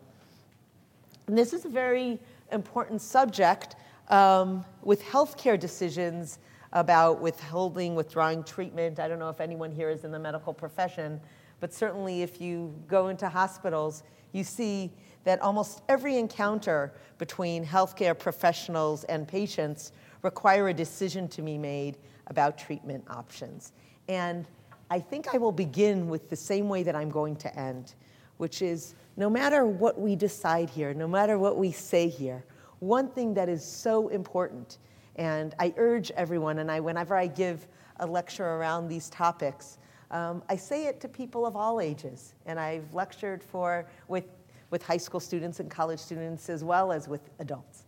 [1.27, 2.19] And this is a very
[2.51, 3.75] important subject
[4.09, 6.39] um, with healthcare decisions
[6.73, 8.99] about withholding, withdrawing treatment.
[8.99, 11.19] I don't know if anyone here is in the medical profession,
[11.59, 14.91] but certainly if you go into hospitals, you see
[15.23, 21.97] that almost every encounter between healthcare professionals and patients require a decision to be made
[22.29, 23.73] about treatment options.
[24.07, 24.47] And
[24.89, 27.93] I think I will begin with the same way that I'm going to end,
[28.37, 32.43] which is no matter what we decide here, no matter what we say here,
[32.79, 34.77] one thing that is so important,
[35.17, 37.67] and I urge everyone, and I, whenever I give
[37.99, 39.77] a lecture around these topics,
[40.11, 44.25] um, I say it to people of all ages, and I've lectured for with,
[44.71, 47.83] with high school students and college students as well as with adults,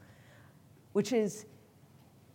[0.94, 1.46] which is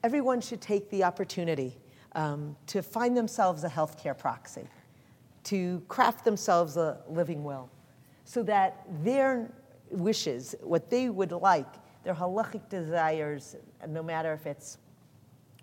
[0.03, 1.77] everyone should take the opportunity
[2.17, 4.67] um, to find themselves a healthcare proxy,
[5.45, 7.71] to craft themselves a living will,
[8.25, 9.53] so that their
[9.91, 11.73] wishes, what they would like,
[12.03, 13.55] their halachic desires,
[13.89, 14.79] no matter if it's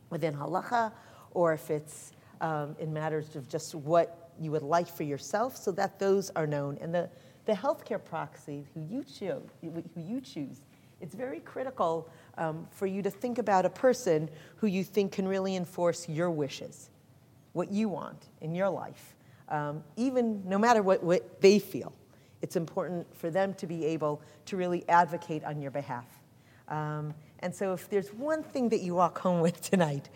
[0.10, 0.92] within halacha
[1.32, 5.72] or if it's um, in matters of just what you would like for yourself, so
[5.72, 6.78] that those are known.
[6.82, 7.10] And the,
[7.46, 10.62] the healthcare proxy who you choose, who you choose,
[11.02, 15.28] it's very critical um, for you to think about a person who you think can
[15.28, 16.90] really enforce your wishes,
[17.54, 19.16] what you want in your life,
[19.50, 21.94] um, even no matter what, what they feel.
[22.42, 26.08] It's important for them to be able to really advocate on your behalf.
[26.68, 30.10] Um, and so, if there's one thing that you walk home with tonight,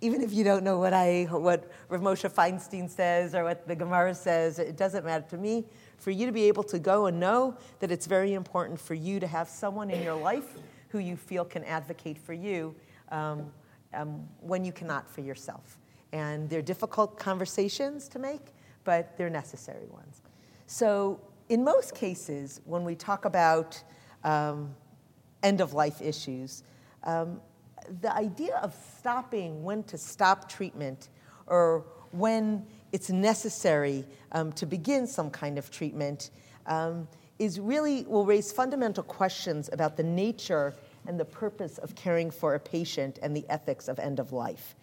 [0.00, 3.74] even if you don't know what I, what Rav Moshe Feinstein says or what the
[3.74, 5.64] Gemara says, it doesn't matter to me.
[5.98, 9.18] For you to be able to go and know that it's very important for you
[9.18, 10.54] to have someone in your life
[10.88, 12.74] who you feel can advocate for you
[13.10, 13.50] um,
[13.94, 15.78] um, when you cannot for yourself.
[16.12, 18.54] And they're difficult conversations to make,
[18.84, 20.22] but they're necessary ones.
[20.66, 23.82] So, in most cases, when we talk about
[24.24, 24.74] um,
[25.42, 26.62] end of life issues,
[27.04, 27.40] um,
[28.00, 31.08] the idea of stopping when to stop treatment
[31.46, 36.30] or when it's necessary um, to begin some kind of treatment
[36.66, 40.74] um, is really will raise fundamental questions about the nature
[41.06, 44.74] and the purpose of caring for a patient and the ethics of end of life.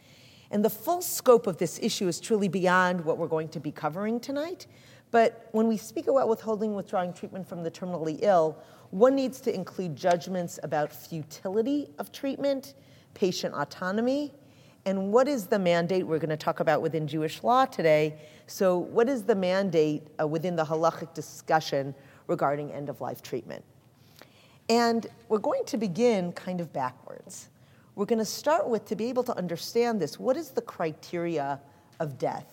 [0.51, 3.71] And the full scope of this issue is truly beyond what we're going to be
[3.71, 4.67] covering tonight.
[5.11, 8.57] But when we speak about withholding, withdrawing treatment from the terminally ill,
[8.91, 12.73] one needs to include judgments about futility of treatment,
[13.13, 14.33] patient autonomy,
[14.85, 18.19] and what is the mandate we're going to talk about within Jewish law today.
[18.45, 21.95] So, what is the mandate uh, within the halachic discussion
[22.27, 23.63] regarding end of life treatment?
[24.69, 27.49] And we're going to begin kind of backwards.
[27.95, 31.59] We're going to start with, to be able to understand this, what is the criteria
[31.99, 32.47] of death?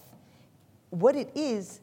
[0.90, 1.80] What it is,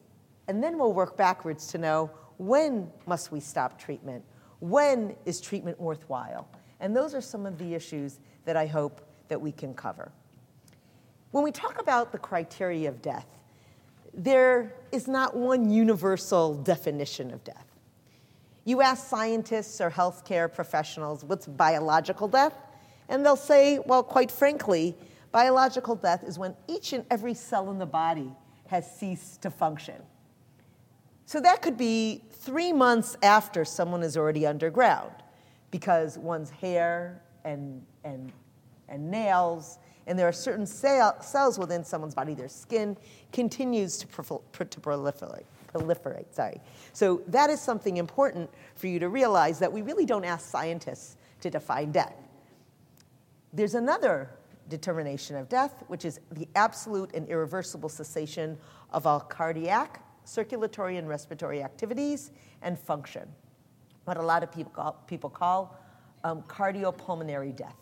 [0.48, 4.24] and then we'll work backwards to know when must we stop treatment?
[4.60, 6.48] When is treatment worthwhile?
[6.80, 10.10] And those are some of the issues that I hope that we can cover.
[11.32, 13.26] When we talk about the criteria of death,
[14.14, 17.69] there is not one universal definition of death.
[18.64, 22.54] You ask scientists or healthcare professionals what's biological death,
[23.08, 24.96] and they'll say, well, quite frankly,
[25.32, 28.30] biological death is when each and every cell in the body
[28.66, 29.96] has ceased to function.
[31.26, 35.12] So that could be three months after someone is already underground
[35.70, 38.32] because one's hair and, and,
[38.88, 42.96] and nails, and there are certain cell, cells within someone's body, their skin
[43.32, 46.60] continues to, to proliferate proliferate, sorry.
[46.92, 51.16] So that is something important for you to realize that we really don't ask scientists
[51.40, 52.14] to define death.
[53.52, 54.30] There's another
[54.68, 58.56] determination of death, which is the absolute and irreversible cessation
[58.92, 62.30] of all cardiac, circulatory, and respiratory activities
[62.62, 63.28] and function.
[64.04, 65.76] What a lot of people call, people call
[66.24, 67.76] um, cardiopulmonary death.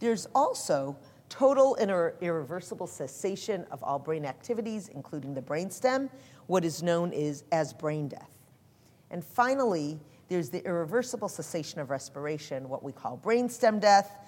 [0.00, 0.96] There's also
[1.28, 1.90] total and
[2.20, 6.10] irreversible cessation of all brain activities, including the brainstem,
[6.50, 8.28] what is known is, as brain death.
[9.12, 14.18] And finally, there's the irreversible cessation of respiration, what we call brainstem death.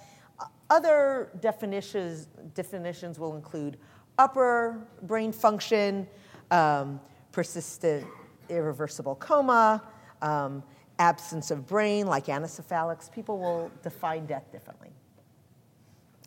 [0.71, 3.77] Other definitions, definitions will include
[4.19, 6.07] upper brain function,
[6.53, 7.01] um,
[7.33, 8.07] persistent
[8.49, 9.83] irreversible coma,
[10.23, 10.63] um,
[11.01, 13.11] absence of brain, like anencephalics.
[13.11, 14.91] People will define death differently.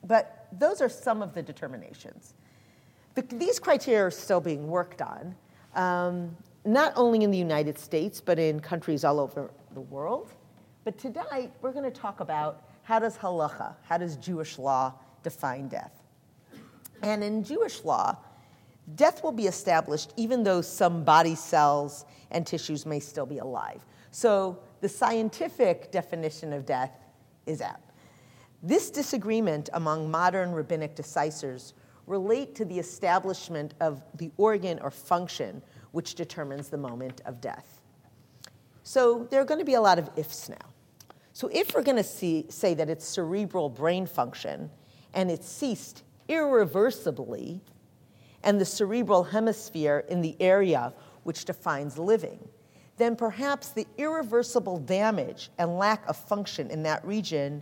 [0.03, 2.33] But those are some of the determinations.
[3.30, 5.36] these criteria are still being worked on,
[5.75, 6.36] um,
[6.66, 10.31] not only in the United States, but in countries all over the world.
[10.83, 14.94] But tonight, we're going to talk about how does halacha, how does Jewish law
[15.24, 15.92] define death?
[17.01, 18.18] And in Jewish law,
[18.95, 23.86] death will be established even though some body cells and tissues may still be alive.
[24.12, 26.92] So the scientific definition of death
[27.45, 27.81] is out.
[28.63, 31.74] This disagreement among modern rabbinic decisors
[32.07, 35.62] relate to the establishment of the organ or function
[35.92, 37.81] which determines the moment of death.
[38.84, 40.57] So there are going to be a lot of ifs now.
[41.34, 44.69] So if we're going to see, say that it's cerebral brain function
[45.13, 47.62] and it ceased irreversibly,
[48.46, 50.94] and the cerebral hemisphere in the area
[51.24, 52.48] which defines living,
[52.98, 57.62] then perhaps the irreversible damage and lack of function in that region,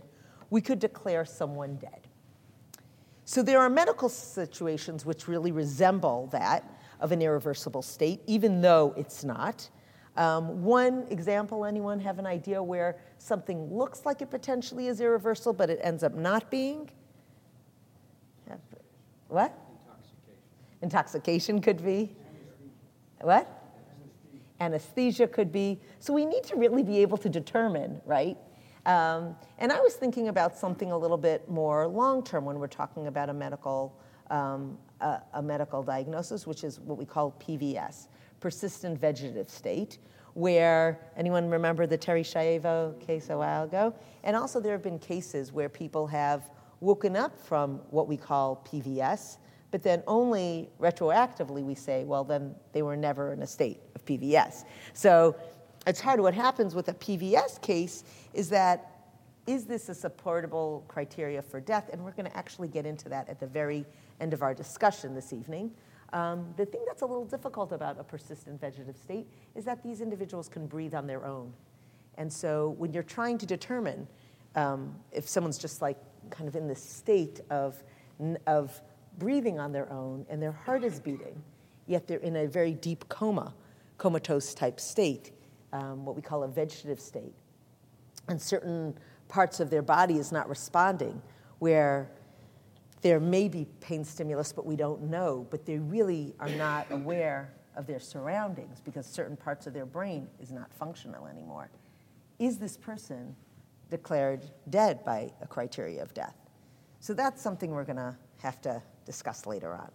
[0.50, 2.03] we could declare someone dead.
[3.24, 6.64] So there are medical situations which really resemble that
[7.00, 9.68] of an irreversible state, even though it's not.
[10.16, 15.54] Um, one example, anyone have an idea where something looks like it potentially is irreversible,
[15.54, 16.90] but it ends up not being?
[19.34, 19.52] What?
[20.80, 20.80] Intoxication.
[20.82, 22.14] Intoxication could be.
[23.20, 23.48] What?
[24.60, 25.80] Anesthesia could be.
[25.98, 28.36] So we need to really be able to determine, right?
[28.86, 32.66] Um, and I was thinking about something a little bit more long term when we're
[32.66, 33.98] talking about a medical,
[34.30, 38.08] um, a, a medical diagnosis, which is what we call PVS,
[38.40, 39.98] persistent vegetative state,
[40.34, 43.94] where anyone remember the Terri Schiavo case a while ago?
[44.22, 48.62] And also, there have been cases where people have woken up from what we call
[48.70, 49.38] PVS,
[49.70, 54.04] but then only retroactively we say, well, then they were never in a state of
[54.04, 54.64] PVS.
[54.92, 55.34] So
[55.86, 56.20] it's hard.
[56.20, 58.90] What happens with a PVS case is that
[59.46, 61.90] is this a supportable criteria for death?
[61.92, 63.84] And we're going to actually get into that at the very
[64.20, 65.70] end of our discussion this evening.
[66.14, 70.00] Um, the thing that's a little difficult about a persistent vegetative state is that these
[70.00, 71.52] individuals can breathe on their own.
[72.16, 74.06] And so when you're trying to determine
[74.54, 75.98] um, if someone's just like
[76.30, 77.82] kind of in this state of,
[78.46, 78.80] of
[79.18, 81.42] breathing on their own and their heart is beating,
[81.86, 83.52] yet they're in a very deep coma,
[83.98, 85.32] comatose type state,
[85.74, 87.34] um, what we call a vegetative state.
[88.28, 88.96] And certain
[89.28, 91.20] parts of their body is not responding,
[91.58, 92.10] where
[93.02, 97.52] there may be pain stimulus, but we don't know, but they really are not aware
[97.76, 101.68] of their surroundings because certain parts of their brain is not functional anymore.
[102.38, 103.34] Is this person
[103.90, 106.36] declared dead by a criteria of death?
[107.00, 109.90] So that's something we're going to have to discuss later on.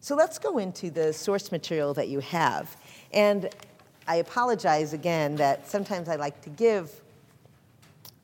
[0.00, 2.76] So let's go into the source material that you have.
[3.12, 3.50] And
[4.08, 6.90] I apologize again that sometimes I like to give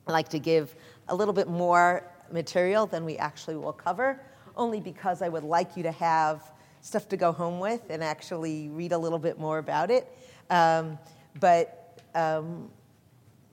[0.06, 0.74] I like to give
[1.08, 4.20] a little bit more material than we actually will cover,
[4.56, 8.70] only because I would like you to have stuff to go home with and actually
[8.70, 10.10] read a little bit more about it.
[10.50, 10.98] Um,
[11.38, 12.70] but um,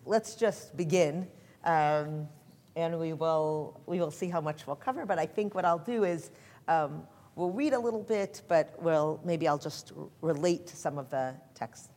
[0.06, 1.28] let's just begin,
[1.66, 2.30] um,
[2.78, 5.06] and we will we will see how much we'll cover.
[5.06, 6.32] But I think what I'll do is
[6.70, 7.04] um,
[7.36, 11.10] we'll read a little bit, but we'll maybe I'll just r- relate to some of
[11.10, 11.91] the text.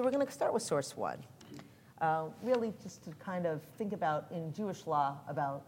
[0.00, 1.18] So we're going to start with source one
[2.00, 5.66] uh, really just to kind of think about in Jewish law about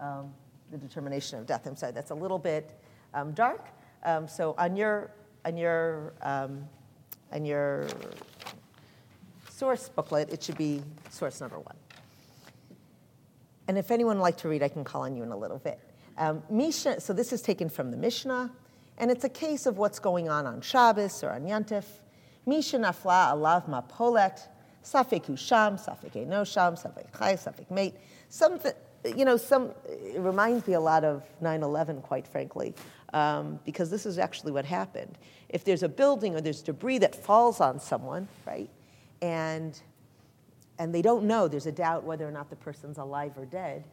[0.00, 0.32] um,
[0.70, 1.66] the determination of death.
[1.66, 2.70] I'm sorry, that's a little bit
[3.12, 3.66] um, dark.
[4.02, 5.10] Um, so on your
[5.44, 6.66] on your um,
[7.32, 7.86] on your
[9.50, 11.76] source booklet, it should be source number one.
[13.68, 15.58] And if anyone would like to read, I can call on you in a little
[15.58, 15.78] bit.
[16.16, 18.50] Um, Misha, so this is taken from the Mishnah,
[18.96, 21.84] and it's a case of what's going on on Shabbos or on Yantif.
[22.46, 24.40] Misha nafla alav mapolet
[24.86, 27.96] Safek Husham, Safek Enosham, Safek Chai, Safek Mate.
[28.28, 28.72] Something,
[29.16, 32.72] you know, some, it reminds me a lot of 9 11, quite frankly,
[33.12, 35.18] um, because this is actually what happened.
[35.48, 38.70] If there's a building or there's debris that falls on someone, right,
[39.20, 39.80] and,
[40.78, 43.84] and they don't know, there's a doubt whether or not the person's alive or dead,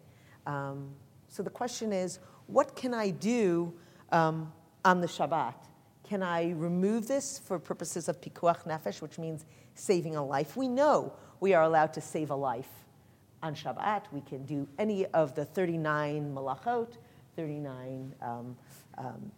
[0.46, 0.94] um,
[1.28, 3.74] So the question is, what can I do
[4.12, 4.54] um,
[4.86, 5.56] on the Shabbat?
[6.04, 9.46] Can I remove this for purposes of pikuach nefesh, which means
[9.76, 10.58] saving a life?
[10.58, 12.70] We know we are allowed to save a life
[13.42, 14.04] on Shabbat.
[14.12, 16.98] We can do any of the 39 malachot,
[17.36, 18.58] 39 um,
[18.98, 19.32] um,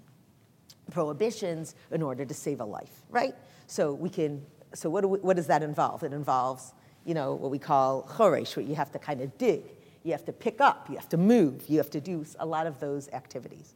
[0.92, 3.36] prohibitions in order to save a life, right?
[3.68, 4.46] So we can.
[4.74, 6.04] So what, do we, what does that involve?
[6.04, 6.74] It involves,
[7.06, 9.64] you know, what we call choresh, where you have to kind of dig,
[10.04, 12.68] you have to pick up, you have to move, you have to do a lot
[12.68, 13.74] of those activities.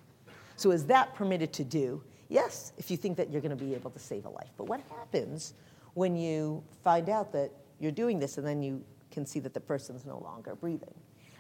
[0.58, 2.04] So is that permitted to do?
[2.30, 4.52] Yes, if you think that you're going to be able to save a life.
[4.56, 5.56] But what happens
[5.96, 9.60] when you find out that you're doing this and then you can see that the
[9.60, 10.94] person's no longer breathing?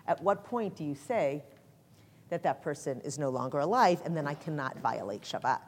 [0.08, 1.44] At what point do you say
[2.30, 5.62] that that person is no longer alive and then I cannot violate Shabbat?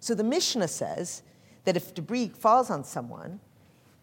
[0.00, 1.22] So the Mishnah says
[1.64, 3.40] that if debris falls on someone,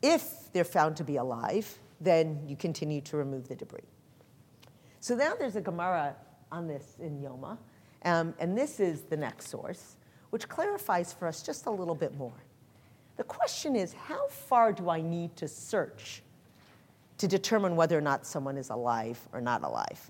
[0.01, 3.84] if they're found to be alive, then you continue to remove the debris.
[5.00, 6.15] So now there's a Gemara
[6.51, 7.58] on this in Yoma,
[8.06, 9.98] um, and this is the next source
[10.30, 12.44] which clarifies for us just a little bit more.
[13.18, 16.22] The question is how far do I need to search
[17.18, 20.10] to determine whether or not someone is alive or not alive?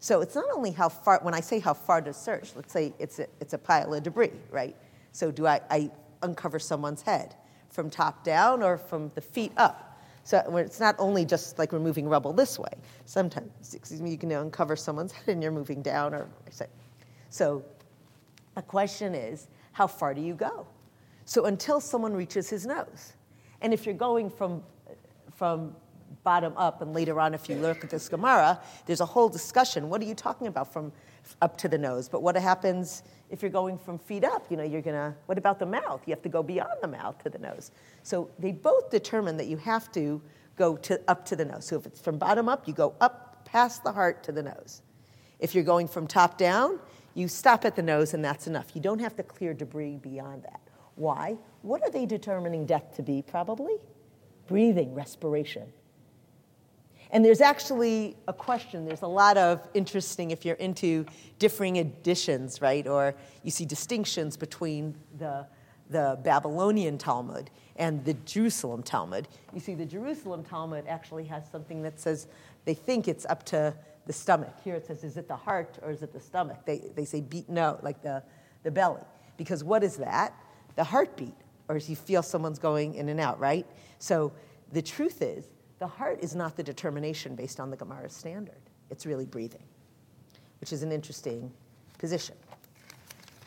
[0.00, 2.92] So it's not only how far, when I say how far to search, let's say
[2.98, 4.76] it's a, it's a pile of debris, right?
[5.10, 5.90] So do I, I
[6.22, 7.34] uncover someone's head
[7.70, 10.00] from top down or from the feet up?
[10.22, 12.68] So it's not only just like removing rubble this way.
[13.06, 16.28] Sometimes, excuse me, you can uncover someone's head and you're moving down or
[17.30, 17.64] so
[18.58, 20.66] the question is, how far do you go?
[21.24, 23.12] So until someone reaches his nose.
[23.60, 24.64] And if you're going from,
[25.36, 25.76] from
[26.24, 29.88] bottom up, and later on, if you look at this Gemara, there's a whole discussion.
[29.88, 30.90] What are you talking about from
[31.40, 32.08] up to the nose?
[32.08, 34.50] But what happens if you're going from feet up?
[34.50, 36.02] You know, you're gonna, what about the mouth?
[36.06, 37.70] You have to go beyond the mouth to the nose.
[38.02, 40.20] So they both determine that you have to
[40.56, 41.64] go to, up to the nose.
[41.66, 44.82] So if it's from bottom up, you go up past the heart to the nose.
[45.38, 46.80] If you're going from top down,
[47.18, 48.74] you stop at the nose and that's enough.
[48.74, 50.60] You don't have to clear debris beyond that.
[50.94, 51.36] Why?
[51.62, 53.76] What are they determining death to be, probably?
[54.46, 55.72] Breathing, respiration.
[57.10, 58.84] And there's actually a question.
[58.84, 61.06] There's a lot of interesting, if you're into
[61.38, 62.86] differing editions, right?
[62.86, 65.46] Or you see distinctions between the,
[65.88, 69.26] the Babylonian Talmud and the Jerusalem Talmud.
[69.54, 72.26] You see, the Jerusalem Talmud actually has something that says
[72.64, 73.74] they think it's up to
[74.08, 74.54] the stomach.
[74.64, 76.64] Here it says, is it the heart or is it the stomach?
[76.64, 78.24] They, they say beat no, like the,
[78.62, 79.02] the belly.
[79.36, 80.34] Because what is that?
[80.76, 81.34] The heartbeat,
[81.68, 83.66] or as you feel someone's going in and out, right?
[83.98, 84.32] So
[84.72, 85.44] the truth is,
[85.78, 88.62] the heart is not the determination based on the Gemara standard.
[88.90, 89.64] It's really breathing,
[90.60, 91.52] which is an interesting
[91.98, 92.34] position.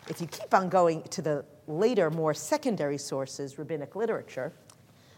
[0.10, 4.54] If you keep on going to the later, more secondary sources, rabbinic literature,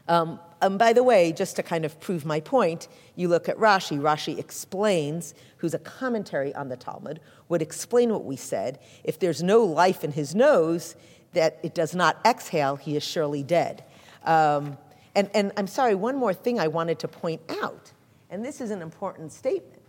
[0.07, 3.57] um, and by the way, just to kind of prove my point, you look at
[3.57, 3.99] Rashi.
[3.99, 7.19] Rashi explains, who's a commentary on the Talmud,
[7.49, 8.79] would explain what we said.
[9.03, 10.95] If there's no life in his nose,
[11.33, 13.83] that it does not exhale, he is surely dead.
[14.23, 14.77] Um,
[15.15, 17.91] and, and I'm sorry, one more thing I wanted to point out,
[18.29, 19.81] and this is an important statement,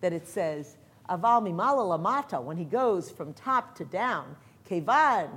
[0.00, 0.76] that it says,
[1.08, 4.36] Aval mimala lamata, when he goes from top to down,
[4.68, 5.28] kevan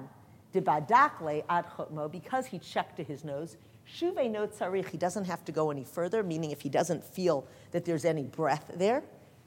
[0.54, 3.58] dibadakle ad chotmo, because he checked to his nose,
[3.96, 7.48] Shuve no tzarich, he doesn't have to go any further, meaning if he doesn't feel
[7.72, 9.04] that there's any breath there,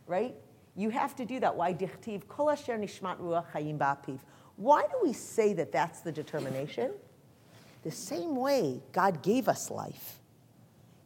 [0.07, 0.35] right?
[0.75, 1.55] You have to do that.
[1.55, 4.19] Why dichtiv kol asher nishmat ruach?
[4.57, 6.93] Why do we say that that's the determination?
[7.83, 10.21] The same way God gave us life.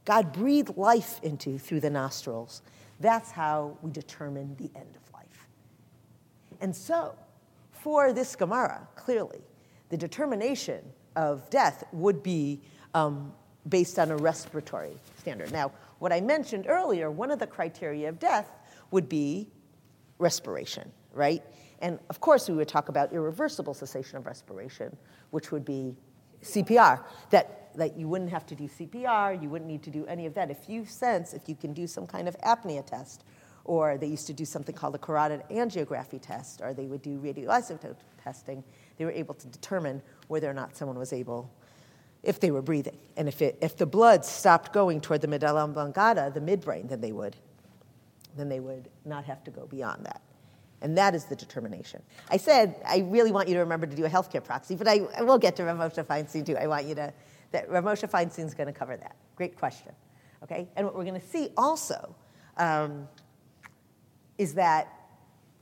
[0.05, 2.63] God breathed life into through the nostrils.
[3.01, 5.49] That's how we determine the end of life.
[6.61, 7.15] And so,
[7.73, 9.41] for this Gemara, clearly,
[9.89, 10.83] the determination
[11.17, 12.61] of death would be
[12.95, 13.33] um,
[13.69, 15.53] based on a respiratory standard.
[15.53, 18.49] Now, what I mentioned earlier, one of the criteria of death
[18.91, 19.49] would be
[20.19, 21.43] respiration, right?
[21.81, 24.97] And of course, we would talk about irreversible cessation of respiration,
[25.31, 25.95] which would be
[26.43, 27.03] CPR.
[27.31, 30.35] That, that you wouldn't have to do CPR, you wouldn't need to do any of
[30.35, 30.51] that.
[30.51, 33.25] If you sense, if you can do some kind of apnea test,
[33.65, 37.19] or they used to do something called a carotid angiography test, or they would do
[37.19, 38.63] radioisotope testing,
[38.97, 41.51] they were able to determine whether or not someone was able
[42.27, 42.99] if they were breathing.
[43.17, 47.01] And if, it, if the blood stopped going toward the medulla oblongata, the midbrain, then
[47.01, 47.37] they would.
[48.37, 50.21] Then they would not have to go beyond that.
[50.83, 52.03] And that is the determination.
[52.29, 55.07] I said, I really want you to remember to do a healthcare proxy, but I,
[55.17, 56.57] I will get to Rav Moshe Feinstein too.
[56.57, 57.13] I want you to,
[57.53, 59.15] that Rav Moshe Feinstein is going to cover that.
[59.37, 59.93] Great question.
[60.43, 60.69] Okay?
[60.77, 62.15] And what we're going to see also
[62.57, 63.09] um,
[64.37, 64.93] is that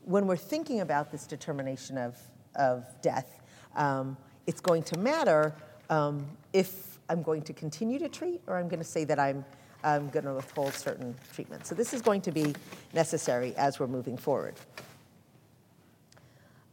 [0.04, 2.16] when we're thinking about this determination of,
[2.56, 3.40] of death,
[3.76, 4.16] um,
[4.46, 5.54] it's going to matter
[5.90, 9.44] um, if I'm going to continue to treat or I'm going to say that I'm,
[9.82, 11.66] I'm going to withhold certain treatment.
[11.66, 12.54] So this is going to be
[12.92, 14.54] necessary as we're moving forward.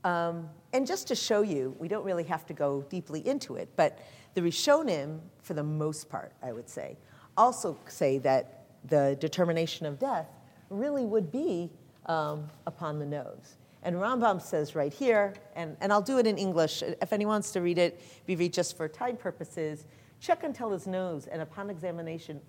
[0.03, 3.69] Um, and just to show you, we don't really have to go deeply into it,
[3.75, 3.99] but
[4.33, 6.97] the Rishonim, for the most part, I would say,
[7.37, 10.27] also say that the determination of death
[10.69, 11.69] really would be
[12.07, 13.57] um, upon the nose.
[13.83, 16.83] And Rambam says right here, and, and I'll do it in English.
[16.83, 19.85] If anyone wants to read it, we read just for time purposes.
[20.19, 22.39] Check until his nose, and upon examination,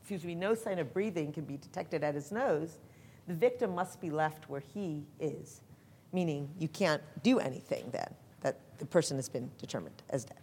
[0.00, 2.78] excuse me, no sign of breathing can be detected at his nose.
[3.28, 5.60] The victim must be left where he is,
[6.12, 10.38] meaning you can't do anything then, that the person has been determined as dead.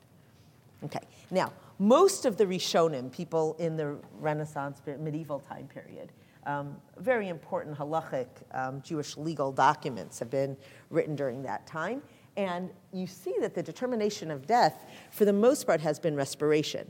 [0.84, 1.00] Okay,
[1.32, 6.12] now, most of the Rishonim, people in the Renaissance, medieval time period,
[6.46, 10.58] um, very important halachic um, Jewish legal documents have been
[10.90, 12.02] written during that time.
[12.38, 16.90] And you see that the determination of death, for the most part, has been respiration.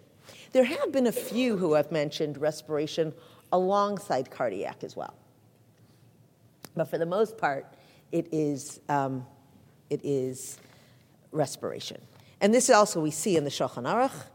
[0.51, 3.13] There have been a few who have mentioned respiration
[3.51, 5.15] alongside cardiac as well.
[6.75, 7.73] But for the most part,
[8.11, 9.25] it is, um,
[9.89, 10.57] it is
[11.31, 11.99] respiration.
[12.39, 14.25] And this also we see in the Shulchan Aruch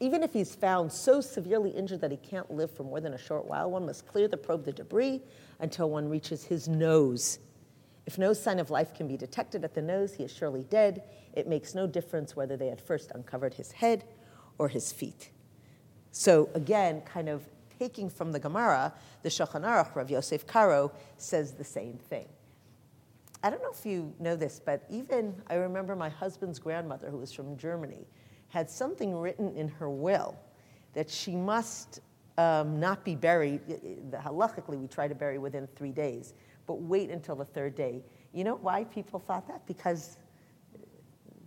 [0.00, 3.18] even if he's found so severely injured that he can't live for more than a
[3.18, 5.20] short while, one must clear the probe the debris
[5.60, 7.38] until one reaches his nose.
[8.06, 11.02] If no sign of life can be detected at the nose, he is surely dead.
[11.34, 14.04] It makes no difference whether they had first uncovered his head
[14.58, 15.30] or his feet.
[16.12, 17.44] So, again, kind of
[17.78, 18.92] taking from the Gemara,
[19.22, 22.26] the Shulchan Aruch, Rav Yosef Karo, says the same thing.
[23.42, 27.18] I don't know if you know this, but even I remember my husband's grandmother, who
[27.18, 28.06] was from Germany,
[28.50, 30.38] had something written in her will
[30.92, 32.00] that she must
[32.36, 33.60] um, not be buried.
[34.12, 36.34] Halachically, we try to bury within three days,
[36.66, 38.02] but wait until the third day.
[38.32, 39.66] You know why people thought that?
[39.66, 40.18] Because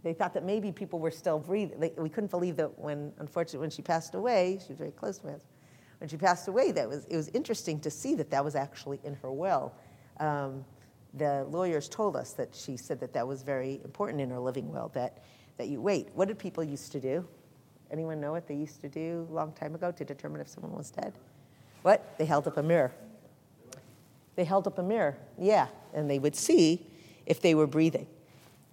[0.01, 1.91] they thought that maybe people were still breathing.
[1.97, 5.29] We couldn't believe that when, unfortunately, when she passed away, she was very close to
[5.29, 5.41] us.
[5.99, 8.99] When she passed away, that was, it was interesting to see that that was actually
[9.03, 9.73] in her will.
[10.19, 10.65] Um,
[11.13, 14.69] the lawyers told us that she said that that was very important in her living
[14.71, 15.23] will, that
[15.57, 16.09] that you wait.
[16.13, 17.25] What did people used to do?
[17.91, 20.73] Anyone know what they used to do a long time ago to determine if someone
[20.73, 21.13] was dead?
[21.83, 22.17] What?
[22.17, 22.91] They held up a mirror.
[24.35, 26.87] They held up a mirror, yeah, and they would see
[27.25, 28.07] if they were breathing.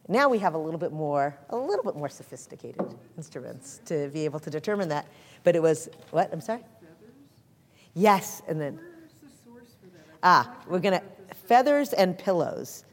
[0.08, 2.82] Now we have a little bit more, a little bit more sophisticated
[3.16, 5.06] instruments to be able to determine that.
[5.44, 6.32] But it was what?
[6.32, 6.62] I'm sorry.
[6.80, 7.14] Feathers?
[7.94, 8.76] Yes, and then.
[8.76, 8.82] The
[10.22, 11.02] ah, we're gonna
[11.46, 12.84] feathers and pillows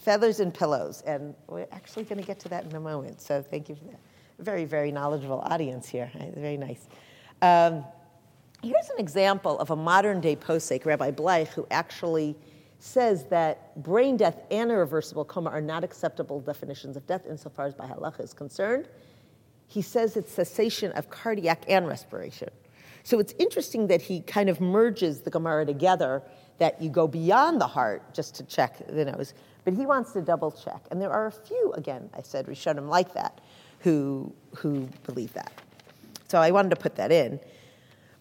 [0.00, 1.02] feathers and pillows.
[1.06, 3.20] And we're actually going to get to that in a moment.
[3.20, 4.00] So thank you for that.
[4.38, 6.10] Very, very knowledgeable audience here.
[6.34, 6.88] Very nice.
[7.42, 7.84] Um,
[8.62, 12.36] here's an example of a modern day posek, Rabbi Bleich, who actually
[12.78, 17.74] says that brain death and irreversible coma are not acceptable definitions of death insofar as
[17.74, 18.88] by halacha is concerned.
[19.66, 22.48] He says it's cessation of cardiac and respiration.
[23.02, 26.22] So it's interesting that he kind of merges the Gemara together,
[26.58, 29.34] that you go beyond the heart just to check the nose.
[29.64, 30.82] But he wants to double check.
[30.90, 33.40] And there are a few, again, I said, Rishonim like that,
[33.80, 35.52] who, who believe that.
[36.28, 37.40] So I wanted to put that in.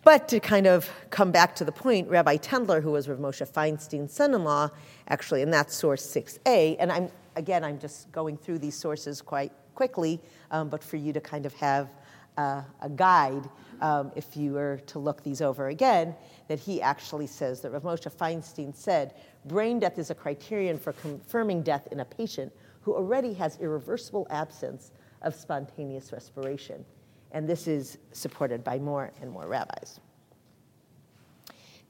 [0.04, 3.48] But to kind of come back to the point, Rabbi Tendler, who was Rav Moshe
[3.48, 4.70] Feinstein's son-in-law,
[5.10, 9.52] actually, and that's source 6a, and I'm, again, I'm just going through these sources quite
[9.76, 10.22] quickly,
[10.52, 11.90] um, but for you to kind of have
[12.38, 13.50] uh, a guide,
[13.82, 16.16] um, if you were to look these over again,
[16.48, 19.14] that he actually says that Rav Moshe Feinstein said
[19.46, 24.28] brain death is a criterion for confirming death in a patient who already has irreversible
[24.30, 26.86] absence of spontaneous respiration.
[27.32, 30.00] And this is supported by more and more rabbis.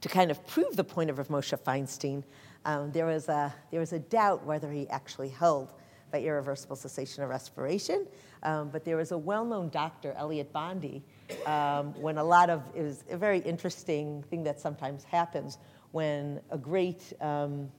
[0.00, 2.24] To kind of prove the point of Rav Moshe Feinstein,
[2.64, 5.72] um, there, was a, there was a doubt whether he actually held
[6.10, 8.06] by irreversible cessation of respiration.
[8.42, 11.02] Um, but there was a well known doctor, Elliot Bondi,
[11.46, 15.58] um, when a lot of, it was a very interesting thing that sometimes happens
[15.92, 17.70] when a great, um,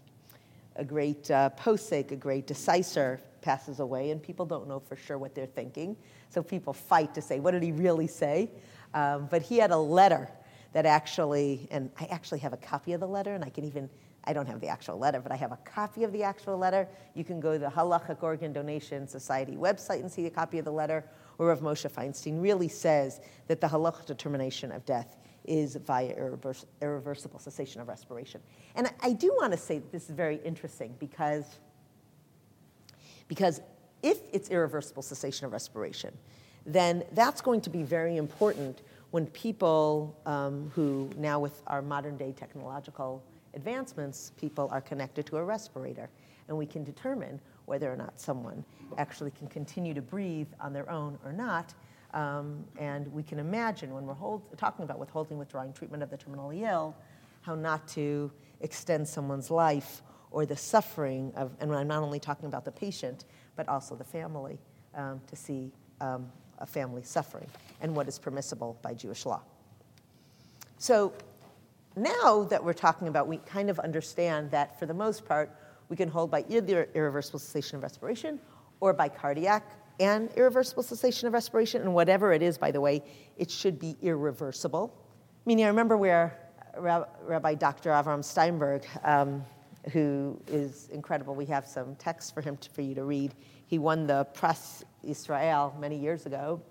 [0.75, 5.17] a great uh, posek, a great decisor passes away, and people don't know for sure
[5.17, 5.95] what they're thinking.
[6.29, 8.51] So people fight to say, what did he really say?
[8.93, 10.29] Um, but he had a letter
[10.73, 13.89] that actually, and I actually have a copy of the letter, and I can even,
[14.23, 16.87] I don't have the actual letter, but I have a copy of the actual letter.
[17.13, 20.65] You can go to the Halachic Organ Donation Society website and see a copy of
[20.65, 21.03] the letter,
[21.37, 26.65] where Rav Moshe Feinstein really says that the halachic determination of death is via irrevers-
[26.81, 28.41] irreversible cessation of respiration.
[28.75, 31.45] And I, I do want to say that this is very interesting because,
[33.27, 33.61] because
[34.03, 36.15] if it's irreversible cessation of respiration,
[36.65, 42.17] then that's going to be very important when people um, who now with our modern
[42.17, 43.21] day technological
[43.53, 46.09] advancements, people are connected to a respirator.
[46.47, 48.63] And we can determine whether or not someone
[48.97, 51.73] actually can continue to breathe on their own or not
[52.13, 56.17] Um, and we can imagine when we're hold, talking about withholding, withdrawing treatment of the
[56.17, 56.95] terminally ill,
[57.41, 62.45] how not to extend someone's life or the suffering of, and I'm not only talking
[62.45, 64.59] about the patient, but also the family,
[64.95, 67.47] um, to see um, a family suffering
[67.81, 69.41] and what is permissible by Jewish law.
[70.77, 71.13] So
[71.95, 75.55] now that we're talking about, we kind of understand that for the most part,
[75.89, 78.39] we can hold by either irreversible cessation of respiration
[78.79, 79.63] or by cardiac
[80.01, 81.83] and irreversible cessation of respiration.
[81.83, 83.03] And whatever it is, by the way,
[83.37, 84.93] it should be irreversible.
[85.45, 86.37] Meaning, I remember where
[86.75, 87.91] Rabbi Dr.
[87.91, 89.45] Avram Steinberg, um,
[89.91, 93.35] who is incredible, we have some text for him to, for you to read.
[93.67, 96.61] He won the Pras Israel many years ago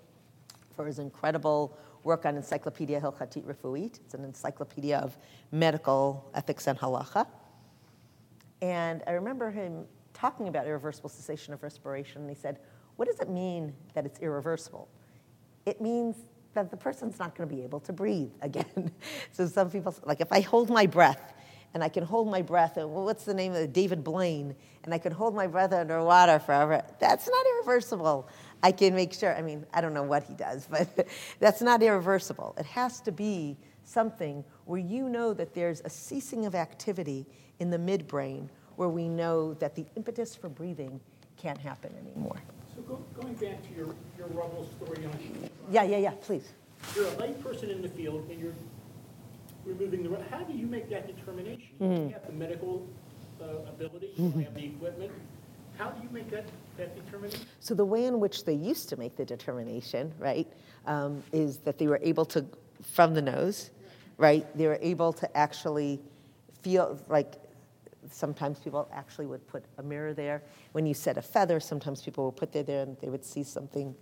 [0.74, 4.00] for his incredible work on Encyclopedia Hilchatit Refuit.
[4.00, 5.16] It's an encyclopedia of
[5.52, 7.26] medical ethics and halacha.
[8.62, 12.58] And I remember him talking about irreversible cessation of respiration, and he said,
[12.96, 14.88] What does it mean that it's irreversible?
[15.66, 16.16] It means
[16.54, 18.90] that the person's not going to be able to breathe again.
[19.32, 21.34] so some people, like if I hold my breath,
[21.72, 23.72] and I can hold my breath, and what's the name of it?
[23.72, 26.82] David Blaine, and I can hold my breath underwater forever.
[26.98, 28.28] That's not irreversible.
[28.62, 31.06] I can make sure, I mean, I don't know what he does, but
[31.38, 32.54] that's not irreversible.
[32.58, 37.26] It has to be something where you know that there's a ceasing of activity
[37.60, 41.00] in the midbrain where we know that the impetus for breathing
[41.36, 42.40] can't happen anymore.
[42.80, 45.50] So go, going back to your, your rubble story on.
[45.70, 46.52] Yeah, yeah, yeah, please.
[46.94, 48.54] You're a lay person in the field and you're
[49.64, 51.68] removing the, how do you make that determination?
[51.80, 52.08] Mm-hmm.
[52.08, 52.88] You have the medical
[53.40, 54.40] uh, ability, you mm-hmm.
[54.40, 55.12] have the equipment.
[55.76, 57.40] How do you make that, that determination?
[57.60, 60.46] So the way in which they used to make the determination, right,
[60.86, 62.46] um, is that they were able to,
[62.82, 63.70] from the nose,
[64.16, 66.00] right, they were able to actually
[66.62, 67.34] feel like
[68.10, 70.42] sometimes people actually would put a mirror there.
[70.72, 73.42] When you set a feather, sometimes people would put it there and they would see
[73.42, 73.94] something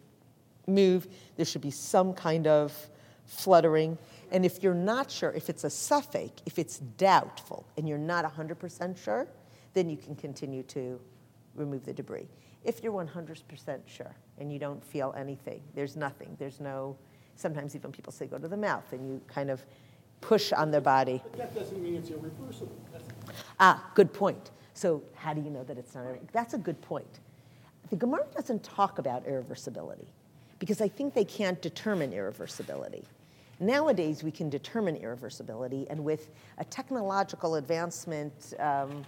[0.67, 1.09] move.
[1.37, 2.73] There should be some kind of
[3.27, 3.99] fluttering.
[4.31, 8.25] And if you're not sure, if it's a safek, if it's doubtful, and you're not
[8.25, 9.27] 100% sure,
[9.75, 11.01] then you can continue to
[11.55, 12.29] remove the debris.
[12.65, 16.97] If you're 100% sure and you don't feel anything, there's nothing, there's no,
[17.37, 19.65] sometimes even people say go to the mouth and you kind of
[20.21, 21.23] push on their body.
[21.25, 22.77] But that doesn't mean it's irreversible.
[23.61, 24.51] Ah, good point.
[24.75, 26.05] So how do you know that it's not?
[26.33, 27.21] That's a good point.
[27.91, 30.07] The Gemara doesn't talk about irreversibility
[30.59, 33.05] because I think they can't determine irreversibility.
[33.61, 39.05] Nowadays, we can determine irreversibility, and with a technological advancement um,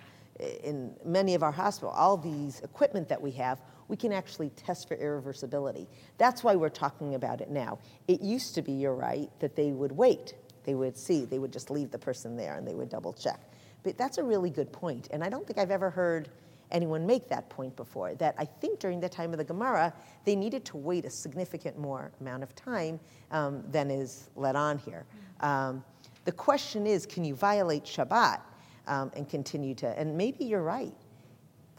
[0.64, 4.88] in many of our hospitals, all these equipment that we have, we can actually test
[4.88, 5.86] for irreversibility.
[6.18, 7.78] That's why we're talking about it now.
[8.08, 10.34] It used to be, you're right, that they would wait.
[10.64, 13.40] They would see, they would just leave the person there and they would double check.
[13.82, 16.28] But that's a really good point, and I don't think I've ever heard
[16.70, 18.14] anyone make that point before.
[18.14, 19.92] That I think during the time of the Gemara,
[20.24, 24.78] they needed to wait a significant more amount of time um, than is let on
[24.78, 25.06] here.
[25.40, 25.82] Um,
[26.24, 28.40] the question is, can you violate Shabbat
[28.86, 29.98] um, and continue to?
[29.98, 30.92] And maybe you're right.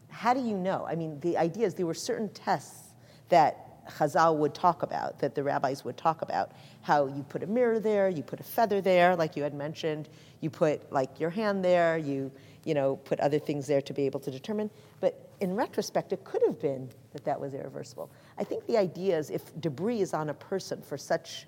[0.10, 0.86] How do you know?
[0.90, 2.96] I mean, the idea is there were certain tests
[3.30, 6.52] that Chazal would talk about, that the rabbis would talk about,
[6.82, 10.10] how you put a mirror there, you put a feather there, like you had mentioned,
[10.40, 12.32] you put like your hand there, you
[12.64, 14.70] you know, put other things there to be able to determine.
[15.00, 18.12] But in retrospect, it could have been that that was irreversible.
[18.38, 21.48] I think the idea is if debris is on a person for such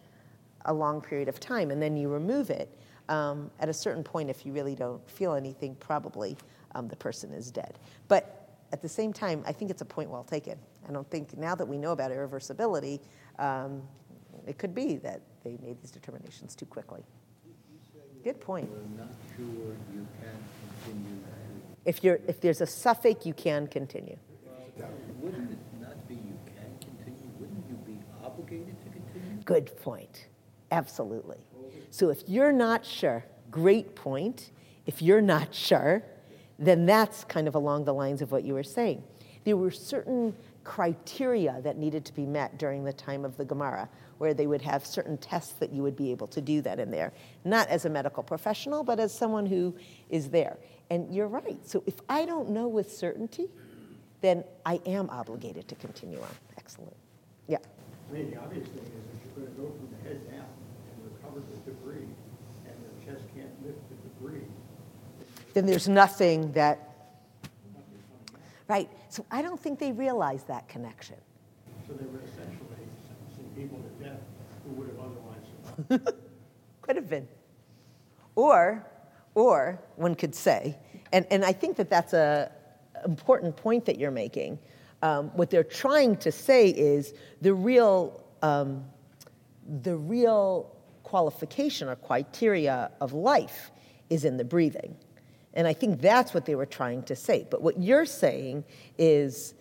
[0.65, 2.77] a long period of time and then you remove it,
[3.09, 6.37] um, at a certain point, if you really don't feel anything, probably
[6.73, 7.77] um, the person is dead.
[8.07, 10.57] But at the same time, I think it's a point well taken.
[10.87, 12.99] I don't think now that we know about irreversibility,
[13.39, 13.81] um,
[14.47, 17.03] it could be that they made these determinations too quickly.
[18.23, 18.69] Good point.
[19.35, 19.75] Sure
[21.85, 24.17] if, you're, if there's a safek, you can continue.
[25.19, 27.29] Wouldn't it not be you can continue?
[27.39, 29.43] Wouldn't you be obligated to continue?
[29.43, 30.27] Good point.
[30.71, 31.37] Absolutely.
[31.91, 34.51] So if you're not sure, great point.
[34.85, 36.03] If you're not sure,
[36.57, 39.03] then that's kind of along the lines of what you were saying.
[39.43, 43.89] There were certain criteria that needed to be met during the time of the Gemara,
[44.17, 46.91] where they would have certain tests that you would be able to do that in
[46.91, 47.13] there.
[47.43, 49.75] Not as a medical professional, but as someone who
[50.09, 50.57] is there.
[50.89, 51.59] And you're right.
[51.67, 53.47] So if I don't know with certainty,
[54.21, 56.35] then I am obligated to continue on.
[56.57, 56.95] Excellent.
[57.47, 57.57] Yeah.
[58.09, 60.45] I mean, the obvious thing is if you're going to go from the head down
[60.45, 62.07] and recover the debris,
[62.65, 64.47] and the chest can't lift the debris,
[65.53, 66.89] then there's nothing that.
[68.67, 68.89] Right.
[69.09, 71.17] So I don't think they realize that connection.
[71.87, 74.19] So they were essentially sentencing people to death
[74.65, 76.17] who would have otherwise survived.
[76.81, 77.27] Could have been.
[78.35, 78.85] Or
[79.35, 80.77] or one could say,
[81.11, 82.49] and, and I think that that's an
[83.03, 84.59] important point that you're making.
[85.01, 88.85] Um, what they're trying to say is the real um,
[89.81, 93.71] the real qualification or criteria of life
[94.09, 94.95] is in the breathing.
[95.53, 97.45] And I think that's what they were trying to say.
[97.49, 98.63] But what you're saying
[98.97, 99.53] is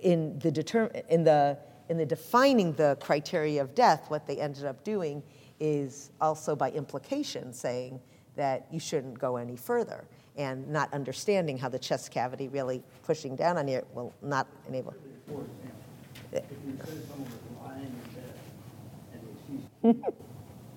[0.00, 4.64] in the, determ- in the, in the defining the criteria of death, what they ended
[4.64, 5.22] up doing
[5.60, 8.00] is also by implication saying
[8.36, 10.04] that you shouldn't go any further
[10.36, 14.92] and not understanding how the chest cavity really pushing down on you will not enable.
[15.26, 15.82] For example,
[16.32, 18.34] if you say someone was lying in bed
[19.12, 20.14] and they ceased breathing,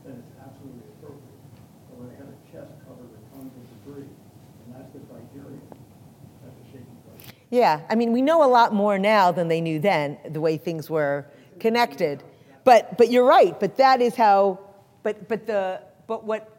[0.03, 1.39] then it's absolutely appropriate.
[1.89, 5.63] But when they have a chest covered with tons of debris, and that's the criteria,
[6.43, 7.34] that's a shaky question.
[7.49, 10.57] Yeah, I mean, we know a lot more now than they knew then, the way
[10.57, 11.25] things were
[11.59, 12.23] connected.
[12.63, 14.59] But, but you're right, but that is how,
[15.03, 16.51] but, but, the, but what,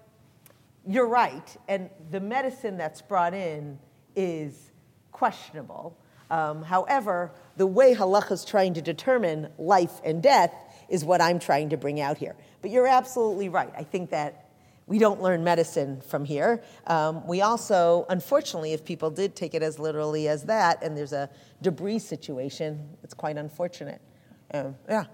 [0.87, 3.79] you're right, and the medicine that's brought in
[4.15, 4.71] is
[5.11, 5.97] questionable.
[6.31, 10.55] Um, however, the way halacha is trying to determine life and death
[10.89, 12.37] is what I'm trying to bring out here.
[12.63, 13.73] But you're absolutely right.
[13.77, 14.46] I think that
[14.87, 16.63] we don't learn medicine from here.
[16.87, 21.13] Um, we also, unfortunately, if people did take it as literally as that, and there's
[21.13, 21.29] a
[21.61, 24.01] debris situation, it's quite unfortunate.
[24.55, 25.05] Um, yeah.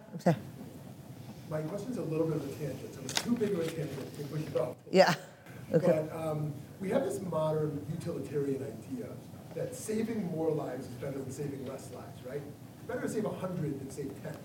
[1.48, 4.18] My question's a little bit of a tangent, so it's too big of a tangent
[4.18, 4.76] to push it off.
[4.90, 5.14] Yeah.
[5.72, 6.06] Okay.
[6.10, 9.06] But um, we have this modern utilitarian idea
[9.54, 12.42] that saving more lives is better than saving less lives, right?
[12.76, 14.36] It's better to save 100 than save 10.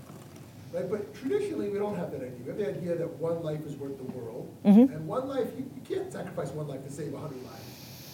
[0.73, 0.89] Right?
[0.89, 2.39] But traditionally, we don't have that idea.
[2.43, 4.53] We have the idea that one life is worth the world,
[4.93, 7.63] and one life, you, you can't sacrifice one life to save 100 lives.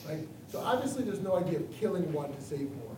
[0.08, 0.28] Right?
[0.52, 2.96] So obviously, there's no idea of killing one to save more.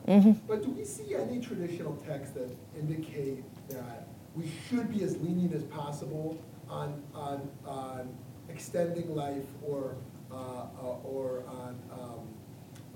[0.48, 5.54] But do we see any traditional texts that indicate that we should be as lenient
[5.54, 6.38] as possible
[6.70, 8.10] on, on, on
[8.50, 9.96] extending life or,
[10.32, 12.28] uh, uh, or on, um,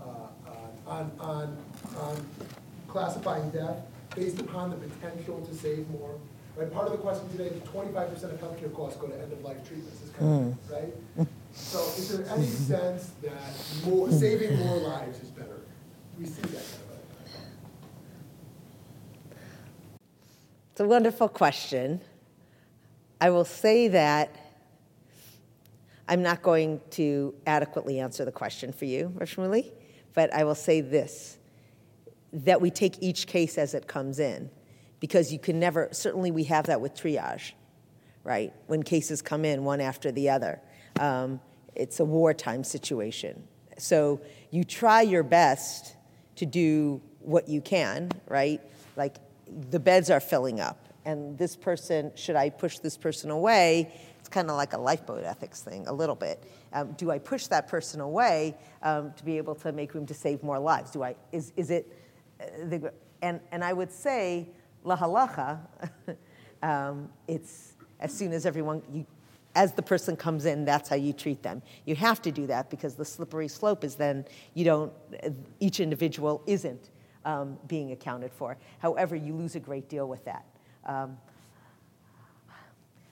[0.02, 1.58] uh, on, on,
[1.98, 2.26] on
[2.88, 3.78] classifying death
[4.16, 6.16] based upon the potential to save more?
[6.60, 9.66] Right, part of the question today is twenty-five percent of healthcare costs go to end-of-life
[9.66, 11.28] treatments, this kind of, right?
[11.54, 13.54] So is there any sense that
[13.86, 15.62] more, saving more lives is better?
[16.20, 16.68] We see that kind of
[17.32, 17.42] thing.
[20.72, 22.02] It's a wonderful question.
[23.22, 24.36] I will say that
[26.10, 29.72] I'm not going to adequately answer the question for you, Rashmuli,
[30.14, 31.38] but I will say this
[32.34, 34.50] that we take each case as it comes in
[35.00, 37.54] because you can never, certainly we have that with triage,
[38.24, 38.54] right?
[38.68, 40.62] When cases come in one after the other.
[41.00, 41.40] Um,
[41.76, 43.44] it's a wartime situation.
[43.78, 45.96] So you try your best
[46.36, 48.62] to do what you can, right?
[48.96, 49.18] Like
[49.70, 53.94] the beds are filling up, and this person, should I push this person away?
[54.20, 56.44] It's kind of like a lifeboat ethics thing, a little bit.
[56.74, 60.14] Um, do I push that person away um, to be able to make room to
[60.14, 60.92] save more lives?
[60.92, 61.98] Do I, is, is it,
[62.42, 64.50] uh, the, and, and I would say,
[64.84, 65.60] la halacha,
[66.64, 69.06] um, it's as soon as everyone, you,
[69.56, 71.62] as the person comes in, that's how you treat them.
[71.86, 74.94] You have to do that because the slippery slope is then you don't,
[75.60, 76.92] each individual isn't
[77.26, 78.58] um, being accounted for.
[78.80, 80.46] However, you lose a great deal with that.
[80.86, 81.18] Um,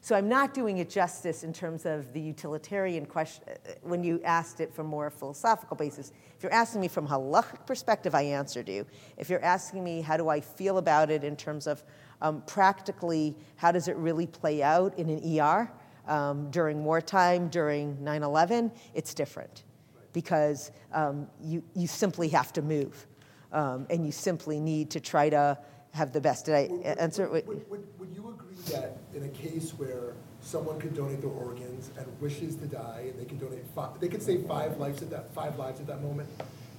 [0.08, 3.44] so I'm not doing it justice in terms of the utilitarian question
[3.82, 6.14] when you asked it from more philosophical basis.
[6.38, 8.86] If you're asking me from halachic perspective, I answered you.
[9.18, 11.84] If you're asking me how do I feel about it in terms of
[12.22, 15.70] um, practically how does it really play out in an ER
[16.08, 19.66] um, during wartime, during 9/11, it's different
[20.14, 23.08] because um, you you simply have to move,
[23.52, 25.58] um, and you simply need to try to
[25.98, 26.46] have the best.
[26.46, 26.64] Did I
[27.00, 27.28] answer?
[27.28, 31.32] Would, would, would, would you agree that in a case where someone could donate their
[31.32, 35.02] organs and wishes to die, and they could donate five, they could save five lives
[35.02, 36.30] at that five lives at that moment,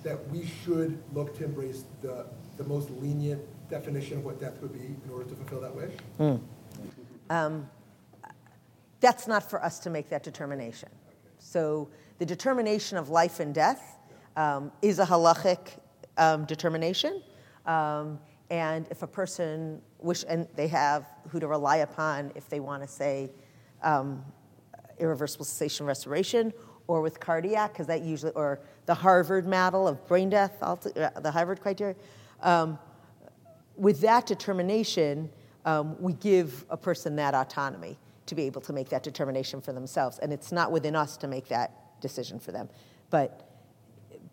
[0.02, 2.26] that we should look to embrace the
[2.56, 5.92] the most lenient definition of what death would be in order to fulfill that wish?
[7.30, 7.68] Um,
[9.00, 10.88] that's not for us to make that determination.
[11.38, 13.98] So the determination of life and death
[14.36, 15.78] um, is a halachic
[16.16, 17.22] um, determination.
[17.66, 18.18] Um,
[18.50, 22.82] and if a person wish, and they have who to rely upon if they want
[22.82, 23.30] to say
[23.82, 24.24] um,
[24.98, 26.52] irreversible cessation respiration,
[26.86, 30.74] or with cardiac, because that usually, or the Harvard model of brain death, uh,
[31.20, 31.94] the Harvard criteria.
[32.42, 32.78] Um,
[33.76, 35.30] with that determination,
[35.64, 39.72] um, we give a person that autonomy to be able to make that determination for
[39.72, 40.18] themselves.
[40.18, 42.68] And it's not within us to make that decision for them.
[43.10, 43.47] But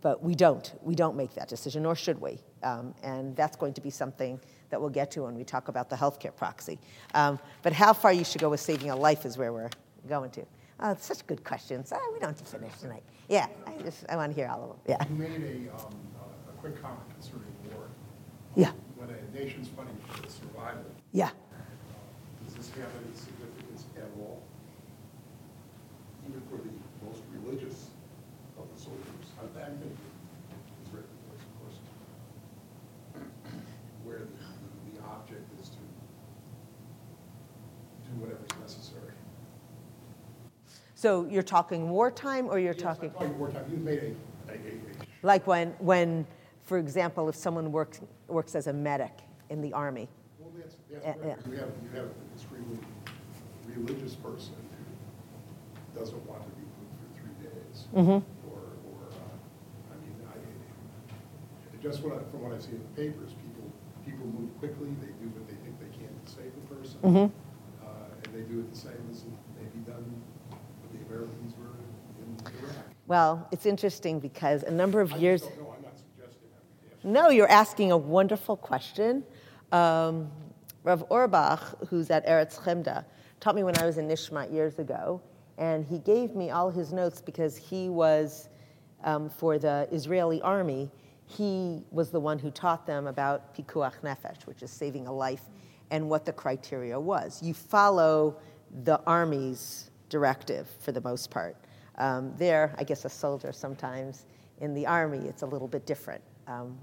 [0.05, 0.71] but we don't.
[0.83, 2.37] We don't make that decision, nor should we.
[2.61, 4.39] Um, and that's going to be something
[4.69, 6.77] that we'll get to when we talk about the healthcare proxy.
[7.15, 9.71] Um, but how far you should go with saving a life is where we're
[10.07, 10.45] going to.
[10.79, 11.91] Oh, it's such good questions.
[11.91, 13.01] Ah, we don't have to finish tonight.
[13.29, 14.77] Yeah, I just I want to hear all of them.
[14.87, 15.95] Yeah, You made a, um,
[16.49, 17.87] a quick comment concerning war.
[18.55, 21.31] yeah, When a nation's fighting for survival, yeah.
[22.45, 23.15] does this have any
[41.05, 43.11] So you're talking wartime or you're Yes, talking?
[43.11, 43.99] I'm talking wartime, you made
[44.49, 44.57] a, a, a,
[45.21, 46.25] Like when, when,
[46.63, 49.13] for example, if someone works, works as a medic
[49.51, 50.09] in the army.
[50.39, 51.21] Well, that's, that's correct.
[51.23, 51.51] yeah.
[51.51, 52.79] You have, you have an extremely
[53.69, 54.55] religious person
[55.93, 57.85] who doesn't want to be moved for three days.
[57.93, 58.49] Mm-hmm.
[58.49, 62.93] Or, or, uh, I mean, I, just what I, from what I see in the
[62.97, 63.69] papers, people,
[64.09, 66.97] people move quickly, they do what they think they can to save the person.
[67.05, 67.29] Mm-hmm.
[67.85, 69.21] Uh, and they do it the same as
[69.53, 70.01] maybe done
[71.09, 71.65] Americans were
[72.23, 72.85] in Iraq.
[73.07, 75.43] Well, it's interesting because a number of I years.
[75.43, 76.49] know, I'm not suggesting,
[77.03, 77.11] I'm.
[77.13, 79.23] No, you're asking a wonderful question.
[79.71, 80.31] Um,
[80.83, 83.05] Rav Orbach, who's at Eretz Chemda,
[83.39, 85.21] taught me when I was in Nishmat years ago,
[85.57, 88.49] and he gave me all his notes because he was
[89.03, 90.91] um, for the Israeli army.
[91.27, 95.43] He was the one who taught them about pikuach nefesh, which is saving a life,
[95.89, 97.41] and what the criteria was.
[97.41, 98.37] You follow
[98.83, 101.55] the army's directive for the most part.
[101.97, 104.25] Um, there, I guess a soldier sometimes
[104.59, 106.21] in the army, it's a little bit different.
[106.47, 106.77] Um,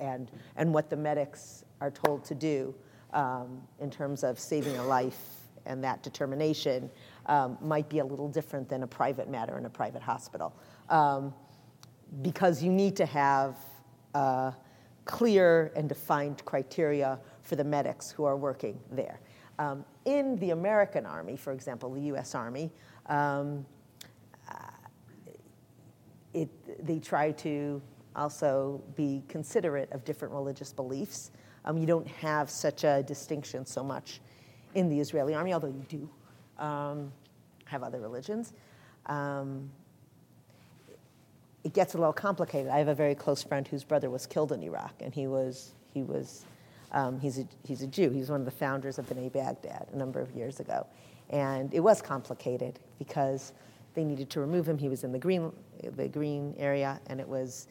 [0.00, 2.74] and, and what the medics are told to do
[3.12, 5.18] um, in terms of saving a life
[5.66, 6.90] and that determination
[7.26, 10.54] um, might be a little different than a private matter in a private hospital.
[10.88, 11.32] Um,
[12.20, 13.56] because you need to have
[14.14, 14.52] uh,
[15.04, 19.20] clear and defined criteria for the medics who are working there.
[19.58, 22.70] Um, in the American Army, for example, the US Army,
[23.06, 23.64] um,
[26.34, 26.48] it,
[26.86, 27.80] they try to
[28.16, 31.30] also be considerate of different religious beliefs.
[31.64, 34.20] Um, you don't have such a distinction so much
[34.74, 37.12] in the Israeli army, although you do um,
[37.64, 38.52] have other religions.
[39.06, 39.70] Um,
[41.64, 42.70] it gets a little complicated.
[42.70, 45.74] I have a very close friend whose brother was killed in Iraq, and he was
[45.94, 46.44] he was
[46.92, 48.10] um, he's a he's a Jew.
[48.10, 50.86] He's one of the founders of Bnei Baghdad a number of years ago,
[51.30, 53.52] and it was complicated because
[53.94, 54.78] they needed to remove him.
[54.78, 55.52] He was in the green
[55.96, 57.66] the green area, and it was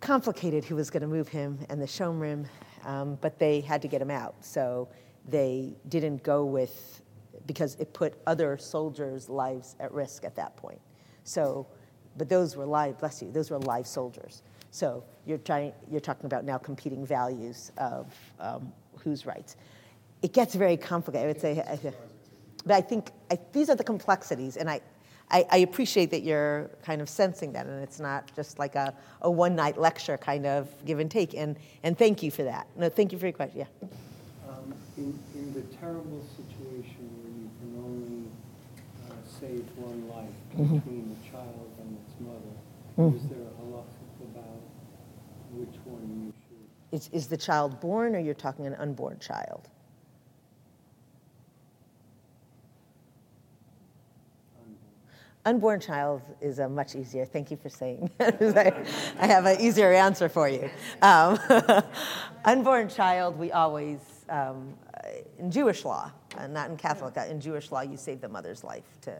[0.00, 2.46] complicated who was going to move him and the shomrim,
[2.84, 4.34] um, but they had to get him out.
[4.40, 4.88] So
[5.26, 7.02] they didn't go with
[7.46, 10.80] because it put other soldiers' lives at risk at that point.
[11.24, 11.66] So,
[12.16, 12.98] but those were live.
[12.98, 13.30] Bless you.
[13.32, 14.42] Those were live soldiers.
[14.70, 15.72] So you're trying.
[15.90, 18.06] You're talking about now competing values of
[18.40, 19.56] um, whose rights.
[20.22, 21.24] It gets very complicated.
[21.24, 21.94] I would say, I-
[22.66, 24.80] but I think I, these are the complexities, and I.
[25.30, 28.94] I, I appreciate that you're kind of sensing that, and it's not just like a,
[29.20, 31.34] a one night lecture kind of give and take.
[31.34, 32.66] And, and thank you for that.
[32.76, 33.58] No, thank you for your question.
[33.58, 33.88] Yeah.
[34.48, 38.24] Um, In, in the terrible situation where you can only
[39.04, 40.78] uh, save one life Mm-hmm.
[40.78, 44.62] between the child and its mother, is there a halacha about
[45.52, 46.68] which one you should?
[46.98, 49.68] Is, is the child born, or you're talking an unborn child?
[55.44, 57.24] Unborn child is a much easier.
[57.24, 58.10] Thank you for saying.
[58.20, 58.84] I
[59.20, 60.68] I have an easier answer for you.
[61.00, 61.38] Um,
[62.44, 64.74] unborn child, we always, um,
[65.38, 68.64] in Jewish law, uh, not in Catholic, uh, in Jewish law, you save the mother's
[68.64, 69.14] life to,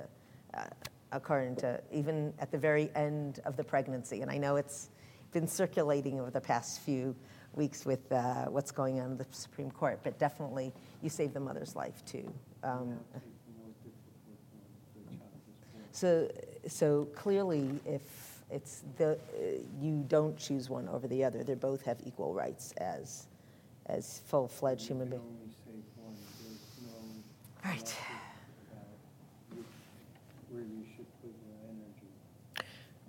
[0.55, 0.65] uh,
[1.13, 4.21] according to even at the very end of the pregnancy.
[4.23, 4.91] And I know it's
[5.31, 7.15] been circulating over the past few
[7.59, 11.41] weeks with uh, what's going on in the Supreme Court, but definitely you save the
[11.41, 12.33] mother's life too.
[12.63, 12.99] Um,
[15.93, 16.31] so,
[16.67, 18.03] so clearly, if
[18.51, 19.19] it's the, uh,
[19.83, 23.27] you don't choose one over the other, they both have equal rights as,
[23.87, 25.25] as full-fledged human beings.
[27.65, 27.97] Right.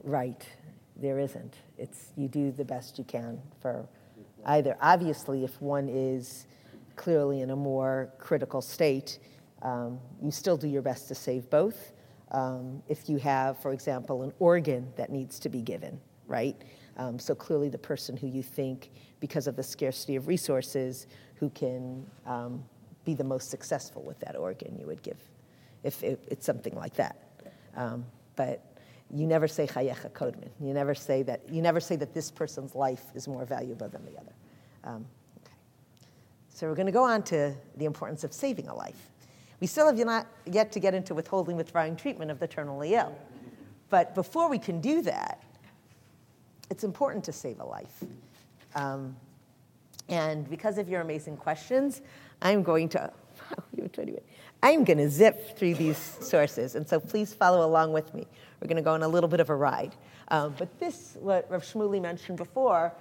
[0.04, 0.48] Right,
[0.96, 1.54] there isn't.
[1.78, 3.86] It's, you do the best you can for
[4.46, 4.78] either.
[4.82, 6.48] Obviously, if one is
[6.96, 9.20] clearly in a more critical state,
[9.62, 11.94] um, you still do your best to save both.
[12.32, 16.56] Um, if you have, for example, an organ that needs to be given, right?
[16.98, 21.50] Um, so clearly, the person who you think, because of the scarcity of resources, who
[21.50, 22.64] can um,
[23.06, 25.18] be the most successful with that organ, you would give,
[25.84, 27.18] if it, it's something like that.
[27.76, 28.06] Um,
[28.36, 28.64] but
[29.14, 30.50] you never say chayecha kodmin.
[30.62, 31.42] You never say that.
[31.50, 34.34] You never say that this person's life is more valuable than the other.
[34.84, 35.06] Um,
[35.44, 35.54] okay.
[36.50, 39.10] So we're going to go on to the importance of saving a life.
[39.60, 43.16] We still have not yet to get into withholding, withdrawing treatment of the terminally ill.
[43.90, 45.44] But before we can do that,
[46.70, 48.04] it's important to save a life.
[48.76, 49.16] Um,
[50.08, 52.02] and because of your amazing questions,
[52.42, 53.12] I'm going to,
[54.64, 56.76] I'm going to zip through these sources.
[56.76, 58.28] And so please follow along with me.
[58.60, 59.96] We're going to go on a little bit of a ride.
[60.28, 62.94] Um, but this, what Rav Shmuly mentioned before,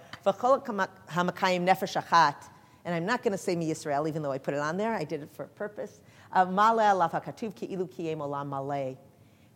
[2.85, 4.95] and I'm not going to say mi Yisrael, even though I put it on there.
[4.95, 6.01] I did it for a purpose.
[6.33, 6.47] Uh,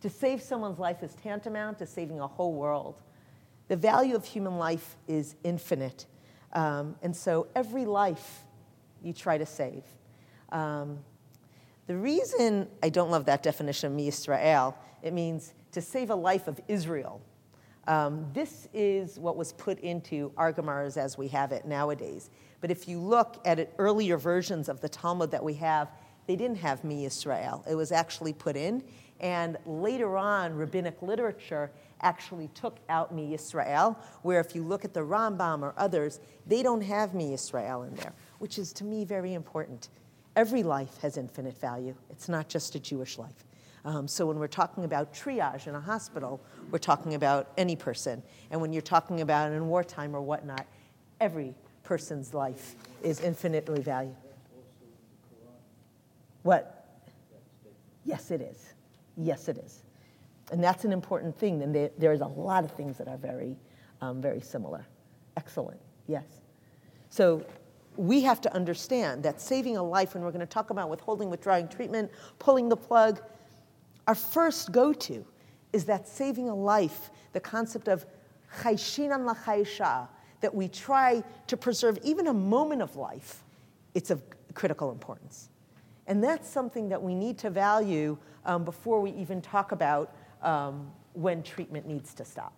[0.01, 3.01] To save someone's life is tantamount to saving a whole world.
[3.69, 6.05] The value of human life is infinite.
[6.51, 8.43] Um, and so every life
[9.01, 9.83] you try to save.
[10.51, 10.99] Um,
[11.87, 16.15] the reason I don't love that definition of Mi Israel, it means to save a
[16.15, 17.21] life of Israel.
[17.85, 22.29] Um, this is what was put into our Gemaras as we have it nowadays.
[22.61, 25.89] But if you look at it, earlier versions of the Talmud that we have,
[26.27, 27.63] they didn't have Mi Israel.
[27.69, 28.83] It was actually put in.
[29.19, 31.71] And later on, rabbinic literature
[32.01, 36.63] actually took out Mi Israel, where if you look at the Rambam or others, they
[36.63, 39.89] don't have Mi Israel in there, which is to me very important.
[40.35, 43.45] Every life has infinite value, it's not just a Jewish life.
[43.85, 48.23] Um, so when we're talking about triage in a hospital, we're talking about any person.
[48.49, 50.65] And when you're talking about in wartime or whatnot,
[51.19, 51.53] every
[51.83, 54.17] person's life is infinitely valuable.
[56.43, 56.87] What?
[58.05, 58.73] Yes, it is.
[59.17, 59.83] Yes, it is.
[60.51, 61.61] And that's an important thing.
[61.61, 63.57] And there, there's a lot of things that are very,
[64.01, 64.85] um, very similar.
[65.35, 65.79] Excellent.
[66.07, 66.25] Yes.
[67.09, 67.45] So
[67.95, 71.29] we have to understand that saving a life, when we're going to talk about withholding,
[71.29, 73.21] withdrawing treatment, pulling the plug,
[74.07, 75.25] our first go to
[75.71, 78.05] is that saving a life, the concept of
[78.61, 80.07] chayshinan la
[80.41, 83.43] that we try to preserve even a moment of life,
[83.93, 84.21] it's of
[84.53, 85.49] critical importance.
[86.05, 90.91] And that's something that we need to value um, before we even talk about um,
[91.13, 92.53] when treatment needs to stop.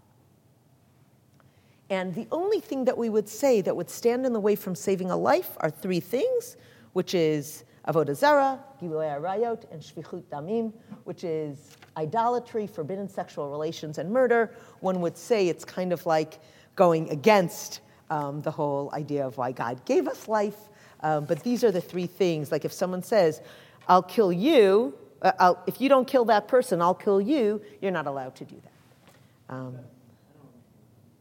[1.92, 4.74] And the only thing that we would say that would stand in the way from
[4.74, 6.58] saving a life are three things,
[6.94, 10.74] which is avodah zara, gilui arayot, and shfichut damim,
[11.04, 14.54] which is idolatry, forbidden sexual relations, and murder.
[14.80, 16.40] One would say it's kind of like
[16.76, 20.58] going against um, the whole idea of why God gave us life.
[21.02, 22.52] Um, but these are the three things.
[22.52, 23.42] Like if someone says,
[23.88, 28.08] I'll kill you, uh, if you don't kill that person, I'll kill you, you're not
[28.08, 29.56] allowed to do that.
[29.56, 29.78] Um,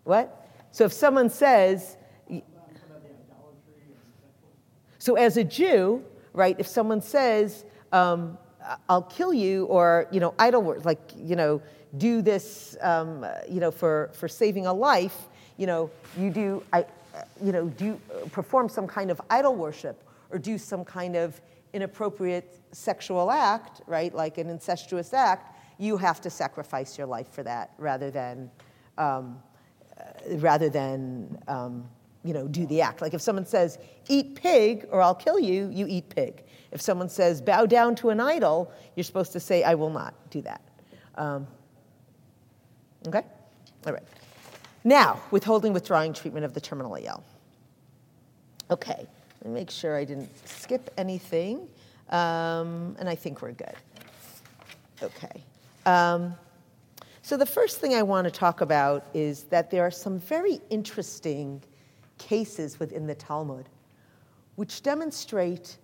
[0.04, 0.48] what?
[0.70, 1.96] So if someone says,
[4.98, 6.04] so as a Jew,
[6.34, 8.36] right, if someone says, um,
[8.88, 11.62] I'll kill you, or, you know, idol work, like, you know,
[11.96, 16.84] do this, um, you know, for, for saving a life, you know, you do, I,
[17.42, 18.00] you know, do
[18.32, 21.40] perform some kind of idol worship or do some kind of
[21.72, 27.42] inappropriate sexual act, right, like an incestuous act, you have to sacrifice your life for
[27.42, 28.50] that rather than,
[28.98, 29.40] um,
[29.98, 31.88] uh, rather than um,
[32.24, 33.02] you know, do the act.
[33.02, 36.42] Like if someone says, eat pig or I'll kill you, you eat pig.
[36.72, 40.14] If someone says, bow down to an idol, you're supposed to say, I will not
[40.30, 40.62] do that.
[41.16, 41.46] Um,
[43.06, 43.22] okay?
[43.86, 44.02] All right.
[44.82, 47.22] Now, withholding, withdrawing treatment of the terminally ill.
[48.70, 49.06] Okay,
[49.42, 51.68] let me make sure I didn't skip anything.
[52.10, 53.74] Um, and I think we're good.
[55.02, 55.42] Okay.
[55.86, 56.34] Um,
[57.22, 60.60] so, the first thing I want to talk about is that there are some very
[60.68, 61.62] interesting
[62.18, 63.68] cases within the Talmud
[64.56, 65.78] which demonstrate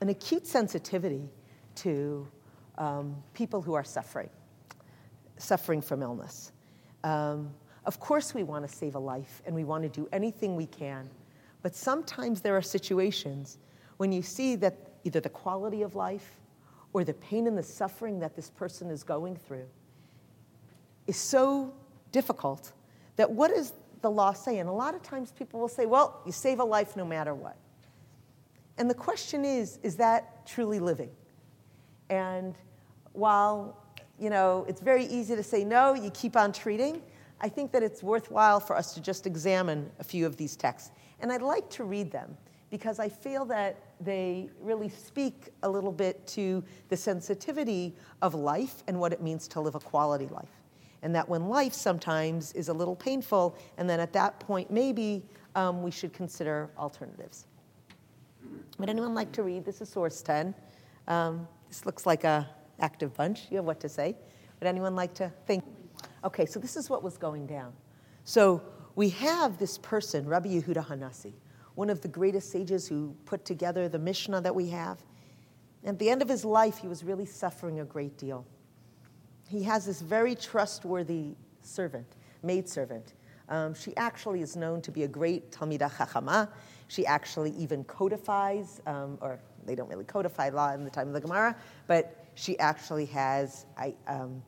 [0.00, 1.28] an acute sensitivity
[1.76, 2.26] to
[2.78, 4.30] um, people who are suffering,
[5.36, 6.52] suffering from illness.
[7.04, 7.50] Um,
[7.84, 10.66] of course, we want to save a life and we want to do anything we
[10.66, 11.08] can,
[11.62, 13.58] but sometimes there are situations
[13.96, 16.40] when you see that either the quality of life
[16.92, 19.66] or the pain and the suffering that this person is going through
[21.06, 21.72] is so
[22.12, 22.72] difficult
[23.16, 24.58] that what does the law say?
[24.58, 27.34] And a lot of times people will say, well, you save a life no matter
[27.34, 27.56] what.
[28.78, 31.10] And the question is, is that truly living?
[32.10, 32.54] And
[33.12, 33.76] while,
[34.18, 37.02] you know, it's very easy to say no, you keep on treating,
[37.40, 40.90] I think that it's worthwhile for us to just examine a few of these texts.
[41.20, 42.36] And I'd like to read them
[42.70, 48.82] because I feel that they really speak a little bit to the sensitivity of life
[48.86, 50.57] and what it means to live a quality life.
[51.02, 55.22] And that when life sometimes is a little painful, and then at that point, maybe
[55.54, 57.46] um, we should consider alternatives.
[58.78, 59.64] Would anyone like to read?
[59.64, 60.54] This is source 10.
[61.06, 62.48] Um, this looks like a
[62.80, 63.46] active bunch.
[63.50, 64.16] You have what to say?
[64.60, 65.64] Would anyone like to think?
[66.24, 67.72] Okay, so this is what was going down.
[68.24, 68.62] So
[68.94, 71.32] we have this person, Rabbi Yehuda Hanassi,
[71.74, 74.98] one of the greatest sages who put together the Mishnah that we have.
[75.84, 78.44] At the end of his life, he was really suffering a great deal.
[79.48, 83.14] He has this very trustworthy servant, maidservant.
[83.48, 86.50] Um, she actually is known to be a great Talmida Chachama.
[86.88, 91.14] She actually even codifies, um, or they don't really codify law in the time of
[91.14, 93.64] the Gemara, but she actually has
[94.06, 94.42] um,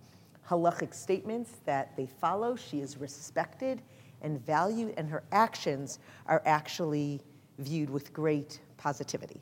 [0.46, 2.54] halachic statements that they follow.
[2.54, 3.80] She is respected
[4.20, 7.22] and valued, and her actions are actually
[7.58, 9.40] viewed with great positivity.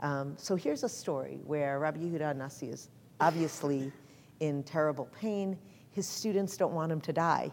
[0.00, 2.88] Um, so here's a story where Rabbi Yehuda Nasi is
[3.20, 3.92] obviously
[4.40, 5.58] in terrible pain.
[5.90, 7.50] His students don't want him to die,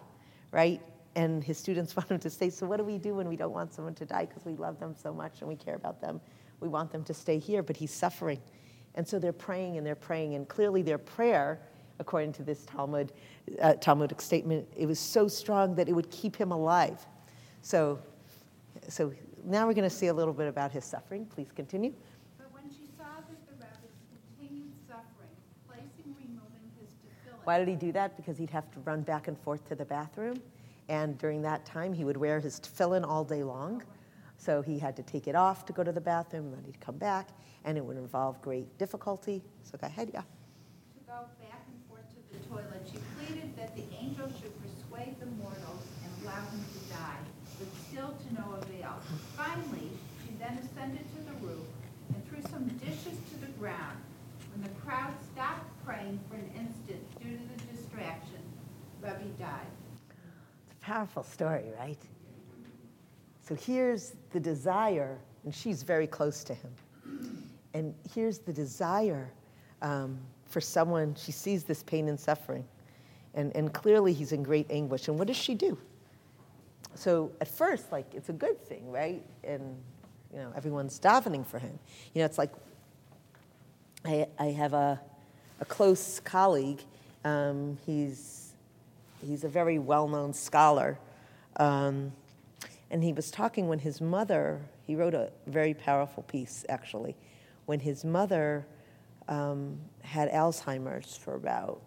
[0.51, 0.81] right?
[1.15, 2.49] And his students want him to stay.
[2.49, 4.79] So, what do we do when we don't want someone to die because we love
[4.79, 6.19] them so much and we care about them?
[6.59, 8.39] We want them to stay here, but he's suffering.
[8.95, 11.59] And so they're praying and they're praying, and clearly their prayer,
[11.99, 13.11] according to this Talmud,
[13.61, 17.05] uh, Talmudic statement, it was so strong that it would keep him alive.
[17.61, 17.99] So,
[18.87, 19.13] so
[19.43, 21.25] now we're going to see a little bit about his suffering.
[21.25, 21.93] Please continue.
[22.37, 23.97] But when she saw that the rabbis
[24.37, 25.33] continued suffering,
[25.67, 27.32] placing, removing his tefillin.
[27.43, 28.15] Why did he do that?
[28.15, 30.41] Because he'd have to run back and forth to the bathroom.
[30.89, 33.83] And during that time, he would wear his tefillin all day long.
[34.37, 36.79] So he had to take it off to go to the bathroom, and then he'd
[36.81, 37.29] come back,
[37.63, 39.41] and it would involve great difficulty.
[39.63, 40.21] So go ahead, yeah.
[40.21, 45.15] To go back and forth to the toilet, she pleaded that the angel should persuade
[45.19, 47.23] the mortals and allow him to die,
[47.59, 48.99] but still to no avail.
[49.37, 49.89] Finally,
[50.25, 51.67] she then ascended to the roof
[52.13, 53.99] and threw some dishes to the ground.
[54.51, 57.01] When the crowd stopped praying for an instant
[57.93, 58.41] distraction,
[59.01, 59.67] Rebbe died.
[60.65, 61.99] It's a powerful story, right?
[63.47, 66.71] So here's the desire, and she's very close to him.
[67.73, 69.29] And here's the desire
[69.81, 72.63] um, for someone, she sees this pain and suffering,
[73.33, 75.07] and, and clearly he's in great anguish.
[75.07, 75.77] And what does she do?
[76.95, 79.23] So at first, like, it's a good thing, right?
[79.43, 79.75] And,
[80.31, 81.77] you know, everyone's davening for him.
[82.13, 82.51] You know, it's like
[84.05, 85.01] I, I have a,
[85.59, 86.81] a close colleague.
[87.23, 88.53] Um, he's,
[89.25, 90.97] he's a very well known scholar.
[91.57, 92.11] Um,
[92.91, 97.15] and he was talking when his mother, he wrote a very powerful piece actually,
[97.65, 98.65] when his mother
[99.27, 101.81] um, had Alzheimer's for about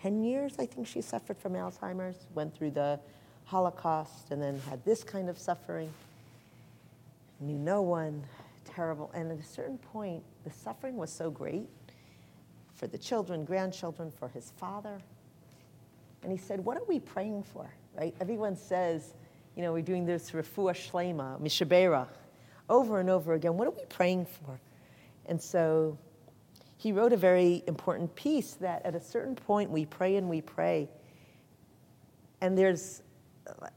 [0.00, 2.98] 10 years, I think she suffered from Alzheimer's, went through the
[3.44, 5.92] Holocaust, and then had this kind of suffering.
[7.40, 8.24] Knew no one,
[8.64, 9.10] terrible.
[9.14, 11.68] And at a certain point, the suffering was so great
[12.82, 15.00] for the children, grandchildren, for his father.
[16.24, 17.72] And he said, What are we praying for?
[17.96, 18.12] Right?
[18.20, 19.14] Everyone says,
[19.54, 22.08] you know, we're doing this refuah shlema, mi sheberach,
[22.68, 23.56] over and over again.
[23.56, 24.58] What are we praying for?
[25.26, 25.96] And so
[26.76, 30.40] he wrote a very important piece that at a certain point we pray and we
[30.40, 30.88] pray.
[32.40, 33.02] And there's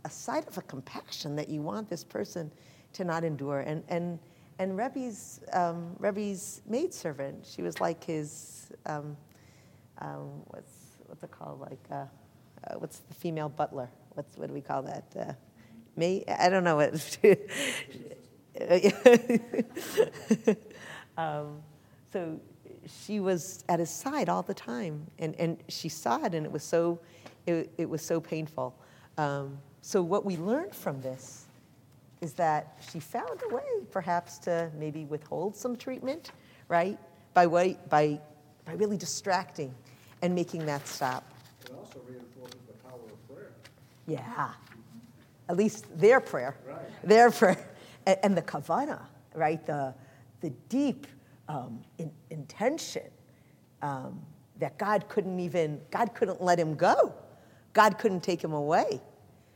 [0.03, 2.51] a side of a compassion that you want this person
[2.93, 3.59] to not endure.
[3.59, 4.17] And, and,
[4.59, 9.17] and Rebbe's, um, Rebbe's maidservant, she was like his, um,
[9.99, 10.73] um, what's,
[11.07, 11.59] what's it called?
[11.59, 12.05] Like, uh,
[12.65, 13.89] uh, what's the female butler?
[14.13, 15.03] What's, what do we call that?
[15.17, 15.33] Uh,
[15.97, 16.23] me?
[16.27, 17.17] I don't know what.
[21.17, 21.61] um,
[22.13, 22.39] so
[22.87, 26.51] she was at his side all the time, and, and she saw it, and it
[26.51, 26.99] was so,
[27.45, 28.73] it, it was so painful.
[29.17, 31.44] Um, so what we learned from this
[32.21, 33.61] is that she found a way,
[33.91, 36.31] perhaps, to maybe withhold some treatment,
[36.69, 36.97] right?
[37.33, 38.19] By way, by
[38.65, 39.73] by really distracting
[40.21, 41.23] and making that stop.
[41.63, 43.51] It also reinforces the power of prayer.
[44.07, 44.49] Yeah.
[45.47, 46.57] At least their prayer.
[46.67, 46.79] Right.
[47.03, 47.69] Their prayer.
[48.07, 49.01] And, and the kavana,
[49.35, 49.63] right?
[49.65, 49.93] The,
[50.41, 51.05] the deep
[51.47, 53.03] um, in, intention
[53.81, 54.21] um,
[54.57, 57.13] that God couldn't even, God couldn't let him go.
[57.73, 59.01] God couldn't take him away.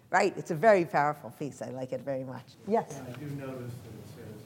[0.10, 0.34] Right?
[0.38, 1.62] It's a very powerful piece.
[1.62, 2.46] I like it very much.
[2.68, 3.00] Yes.
[3.00, 4.42] And I do notice that it says,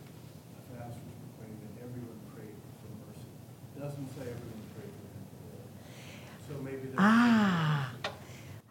[0.78, 0.95] a was
[1.38, 3.30] proclaimed and everyone prayed for mercy.
[3.78, 6.57] It doesn't say everyone prayed for him.
[6.57, 6.95] So maybe there's.
[6.97, 7.91] Ah,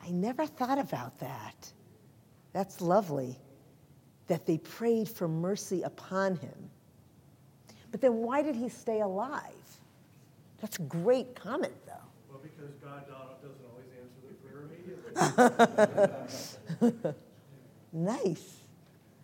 [0.05, 1.73] I never thought about that.
[2.53, 3.39] That's lovely
[4.27, 6.71] that they prayed for mercy upon him.
[7.91, 9.41] But then why did he stay alive?
[10.61, 11.93] That's a great comment, though.
[12.31, 13.07] Well, because God
[13.43, 15.09] doesn't always answer the prayer immediately.
[17.93, 18.57] Nice.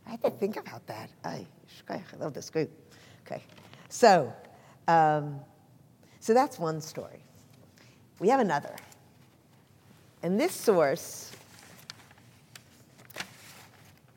[0.06, 1.10] I had to think about that.
[1.24, 1.46] I,
[2.18, 2.70] love this group.
[3.26, 3.42] Okay,
[3.88, 4.32] so,
[4.86, 5.40] um,
[6.20, 7.22] so that's one story.
[8.18, 8.74] We have another.
[10.22, 11.32] And this source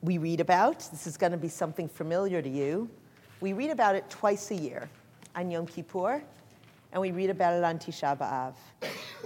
[0.02, 2.90] we read about, this is going to be something familiar to you.
[3.40, 4.90] We read about it twice a year
[5.36, 6.24] on Yom Kippur,
[6.92, 8.56] and we read about it on Tisha B'Av.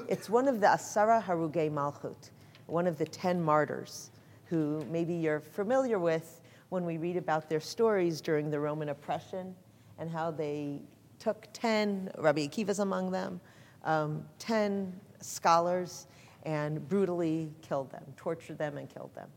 [0.08, 2.30] It's one of the Asara Harugei Malchut,
[2.68, 4.12] one of the ten martyrs
[4.46, 9.56] who maybe you're familiar with when we read about their stories during the Roman oppression
[9.98, 10.82] and how they
[11.20, 13.40] took 10, Rabbi Akiva's among them,
[13.84, 16.08] um, 10 scholars
[16.44, 19.30] and brutally killed them, tortured them, and killed them.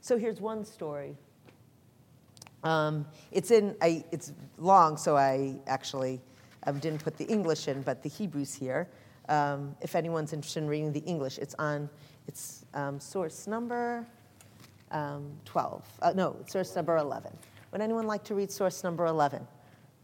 [0.00, 1.16] So here's one story.
[2.64, 6.20] Um, it's in, I, it's long, so I actually
[6.66, 8.88] um, didn't put the English in, but the Hebrew's here.
[9.28, 11.88] Um, if anyone's interested in reading the English, it's on,
[12.26, 14.06] it's um, source number
[14.90, 15.84] um, 12.
[16.00, 17.30] Uh, no, source number 11.
[17.72, 19.46] Would anyone like to read source number 11?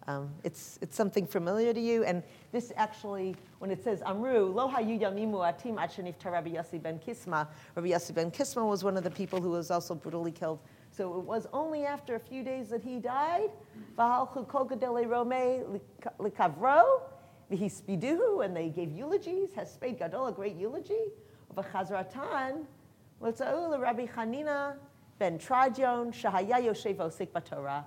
[0.06, 2.04] Um, it's, it's something familiar to you.
[2.04, 2.22] And
[2.52, 7.48] this actually, when it says Amru, Lo hayu yamimu atim achenif Rabbi Yossi ben Kisma,
[7.74, 10.58] Rabbi Yossi ben Kisma was one of the people who was also brutally killed.
[10.90, 13.50] So it was only after a few days that he died.
[13.98, 15.80] V'halchu kol gadolei romei
[16.20, 17.00] likavro,
[17.50, 21.06] v'hispiduhu, and they gave eulogies, Hesped gadol, a great eulogy,
[21.50, 22.64] of a v'chazratan,
[23.20, 24.76] l'tza'u Rabbi Chanina
[25.18, 27.84] ben Teradyon, shahaya yoshev osik b'Torah,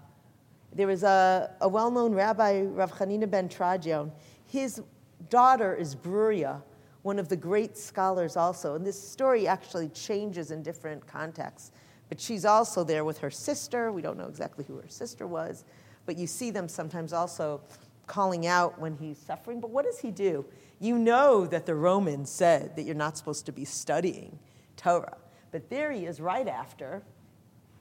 [0.73, 4.11] there is a, a well known rabbi, Rav Chanina ben Teradyon.
[4.45, 4.81] His
[5.29, 6.61] daughter is Bruria,
[7.01, 8.75] one of the great scholars also.
[8.75, 11.71] And this story actually changes in different contexts.
[12.09, 13.91] But she's also there with her sister.
[13.91, 15.65] We don't know exactly who her sister was,
[16.05, 17.61] but you see them sometimes also
[18.07, 19.59] calling out when he's suffering.
[19.59, 20.45] But what does he do?
[20.79, 24.39] You know that the Romans said that you're not supposed to be studying
[24.75, 25.17] Torah.
[25.51, 27.03] But there he is right after,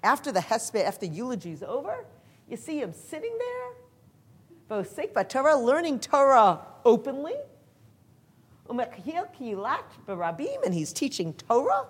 [0.03, 2.05] after the hesped, after the eulogy is over,
[2.49, 7.35] you see him sitting there, Vosek Torah, learning Torah openly.
[8.69, 11.87] And he's teaching Torah.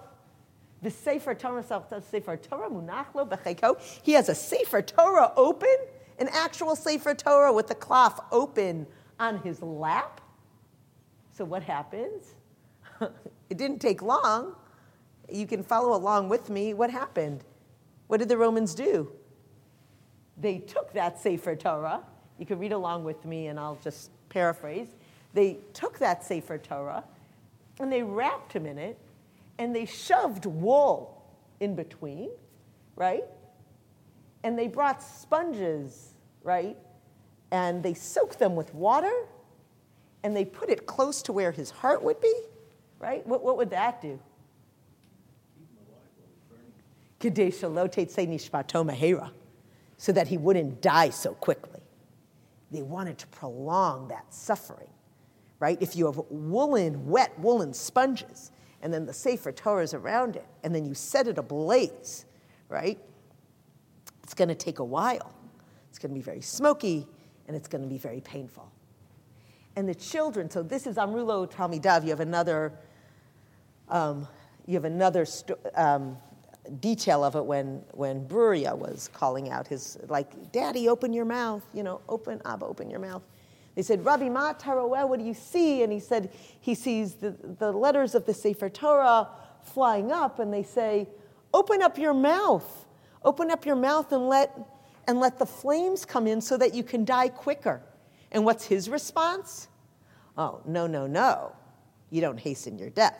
[0.82, 3.78] The Sefer Torah, Sefer Torah, Munachlo.
[4.02, 5.74] He has a Sefer Torah open,
[6.18, 8.86] an actual Sefer Torah with the cloth open
[9.18, 10.20] on his lap.
[11.32, 12.34] So what happens?
[13.00, 14.54] it didn't take long.
[15.30, 16.74] You can follow along with me.
[16.74, 17.44] What happened?
[18.06, 19.10] What did the Romans do?
[20.36, 22.02] they took that Sefer Torah.
[22.38, 24.88] You can read along with me, and I'll just paraphrase.
[25.32, 27.04] They took that Sefer Torah
[27.78, 28.98] and they wrapped him in it
[29.58, 31.22] and they shoved wool
[31.60, 32.30] in between,
[32.96, 33.24] right?
[34.46, 36.76] And they brought sponges, right?
[37.50, 39.10] And they soaked them with water
[40.22, 42.32] and they put it close to where his heart would be,
[43.00, 43.26] right?
[43.26, 44.20] What, what would that do?
[49.96, 51.80] So that he wouldn't die so quickly.
[52.70, 54.90] They wanted to prolong that suffering,
[55.58, 55.76] right?
[55.80, 60.46] If you have woolen, wet woolen sponges, and then the Sefer Torah is around it,
[60.62, 62.26] and then you set it ablaze,
[62.68, 63.00] right?
[64.26, 65.32] It's going to take a while.
[65.88, 67.06] It's going to be very smoky,
[67.46, 68.68] and it's going to be very painful.
[69.76, 72.02] And the children, so this is Amrulo Talmidav.
[72.02, 72.72] You have another,
[73.88, 74.26] um,
[74.66, 76.16] you have another sto- um,
[76.80, 81.62] detail of it when, when Bruria was calling out his, like, Daddy, open your mouth,
[81.72, 83.22] you know, open, Abba, open your mouth.
[83.76, 85.84] They said, Rabbi Ma Taraweh, what do you see?
[85.84, 89.28] And he said, he sees the, the letters of the Sefer Torah
[89.62, 91.06] flying up, and they say,
[91.54, 92.85] open up your mouth.
[93.26, 94.56] Open up your mouth and let,
[95.06, 97.82] and let the flames come in so that you can die quicker.
[98.32, 99.68] And what's his response?
[100.38, 101.52] Oh, no, no, no.
[102.10, 103.18] You don't hasten your death,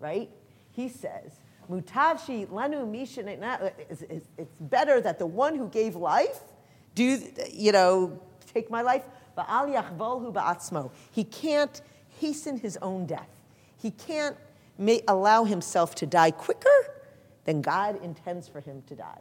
[0.00, 0.28] right?
[0.72, 1.40] He says,
[1.70, 3.72] Mutavshi lanu.
[4.36, 6.40] It's better that the one who gave life
[6.94, 7.20] do,
[7.52, 8.20] you know,
[8.52, 9.04] take my life.
[11.12, 11.80] He can't
[12.20, 13.28] hasten his own death.
[13.80, 14.36] He can't
[14.78, 16.68] may allow himself to die quicker
[17.44, 19.20] than God intends for him to die.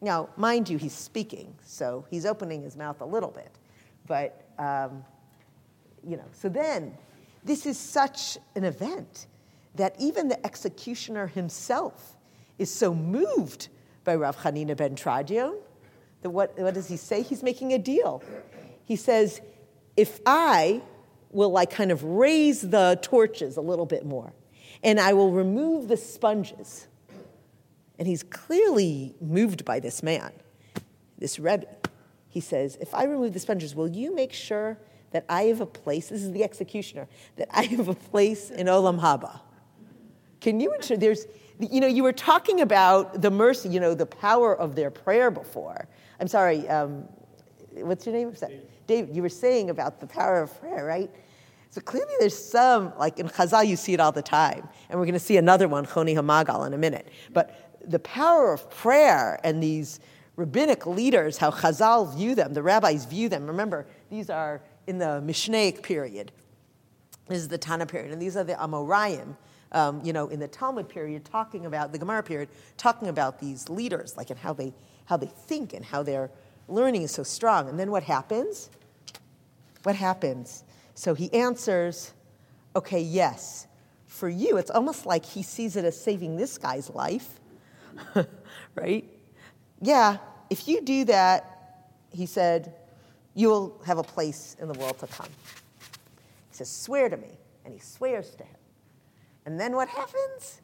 [0.00, 3.50] Now, mind you, he's speaking, so he's opening his mouth a little bit.
[4.06, 5.04] But, um,
[6.06, 6.96] you know, so then,
[7.44, 9.26] this is such an event
[9.76, 12.16] that even the executioner himself
[12.58, 13.68] is so moved
[14.04, 15.56] by Rav Hanina ben Teradyon
[16.22, 17.22] that what, what does he say?
[17.22, 18.22] He's making a deal.
[18.84, 19.40] He says,
[19.96, 20.82] if I
[21.30, 24.32] will like kind of raise the torches a little bit more
[24.82, 26.86] and I will remove the sponges,
[27.98, 30.32] and he's clearly moved by this man,
[31.18, 31.66] this Rebbe.
[32.28, 34.78] He says, if I remove the sponges, will you make sure
[35.12, 38.66] that I have a place, this is the executioner, that I have a place in
[38.66, 39.40] Olam Haba?
[40.40, 41.26] Can you ensure there's,
[41.58, 45.30] you know, you were talking about the mercy, you know, the power of their prayer
[45.30, 45.88] before.
[46.20, 47.08] I'm sorry, um,
[47.72, 48.30] what's your name?
[48.32, 48.68] David.
[48.86, 51.10] David, you were saying about the power of prayer, right?
[51.70, 54.68] So clearly there's some, like in Chazal, you see it all the time.
[54.88, 57.08] And we're going to see another one, Choni Hamagal, in a minute.
[57.32, 60.00] But the power of prayer and these
[60.36, 63.46] rabbinic leaders, how Chazal view them, the rabbis view them.
[63.46, 66.32] Remember, these are in the Mishnaic period.
[67.26, 68.12] This is the Tana period.
[68.12, 69.36] And these are the Amoraim,
[69.72, 73.68] um, you know, in the Talmud period, talking about the Gemara period, talking about these
[73.68, 74.72] leaders, like and how they
[75.06, 76.30] how they think and how their
[76.68, 77.68] learning is so strong.
[77.68, 78.70] And then what happens?
[79.84, 80.64] What happens?
[80.94, 82.12] So he answers,
[82.74, 83.68] okay, yes.
[84.06, 87.38] For you, it's almost like he sees it as saving this guy's life,
[88.74, 89.04] right?
[89.80, 90.18] Yeah,
[90.50, 92.74] if you do that, he said,
[93.34, 95.28] you'll have a place in the world to come.
[96.50, 97.38] He says, swear to me.
[97.64, 98.56] And he swears to him.
[99.44, 100.62] And then what happens?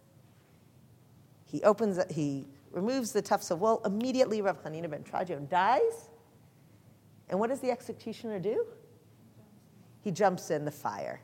[1.45, 3.83] He opens, he removes the tufts of wool.
[3.85, 6.09] Immediately, Rav Hanina ben Teradyon dies.
[7.29, 8.65] And what does the executioner do?
[10.01, 11.21] He jumps in the fire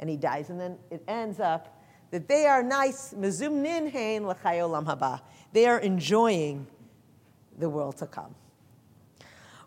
[0.00, 0.50] and he dies.
[0.50, 1.73] And then it ends up
[2.14, 5.20] that they are nice, mezumnin hein l'chayolam haba.
[5.52, 6.64] They are enjoying
[7.58, 8.36] the world to come.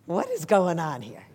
[0.06, 1.26] What is going on here?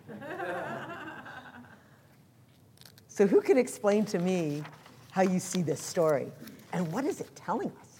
[3.07, 4.63] so, who can explain to me
[5.11, 6.31] how you see this story?
[6.71, 7.99] And what is it telling us?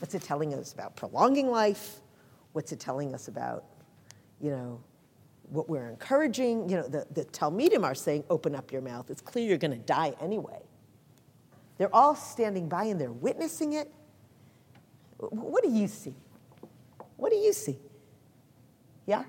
[0.00, 2.00] What's it telling us about prolonging life?
[2.54, 3.66] What's it telling us about,
[4.40, 4.80] you know,
[5.48, 6.68] what we're encouraging?
[6.68, 9.10] You know, the, the Talmidim are saying, open up your mouth.
[9.10, 10.60] It's clear you're going to die anyway.
[11.78, 13.90] They're all standing by and they're witnessing it.
[15.18, 16.14] What do you see?
[17.16, 17.78] What do you see?
[19.06, 19.24] Yeah?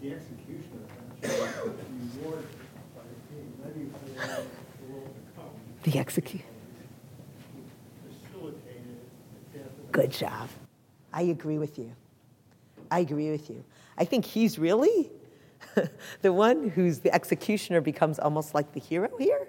[0.00, 0.80] The executioner
[1.22, 2.46] rewarded
[2.94, 5.50] by being ready for the world to come.
[5.84, 6.42] The execute.
[8.32, 9.00] Facilitated
[9.52, 10.48] the death of Good job.
[11.12, 11.92] I agree with you.
[12.90, 13.64] I agree with you.
[13.98, 15.10] I think he's really
[16.22, 19.48] the one who's the executioner becomes almost like the hero here.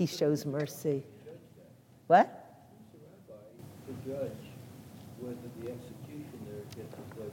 [0.00, 1.04] He shows mercy.
[2.06, 2.40] What?
[3.86, 4.30] to judge
[5.18, 7.30] whether the executioner gets a place.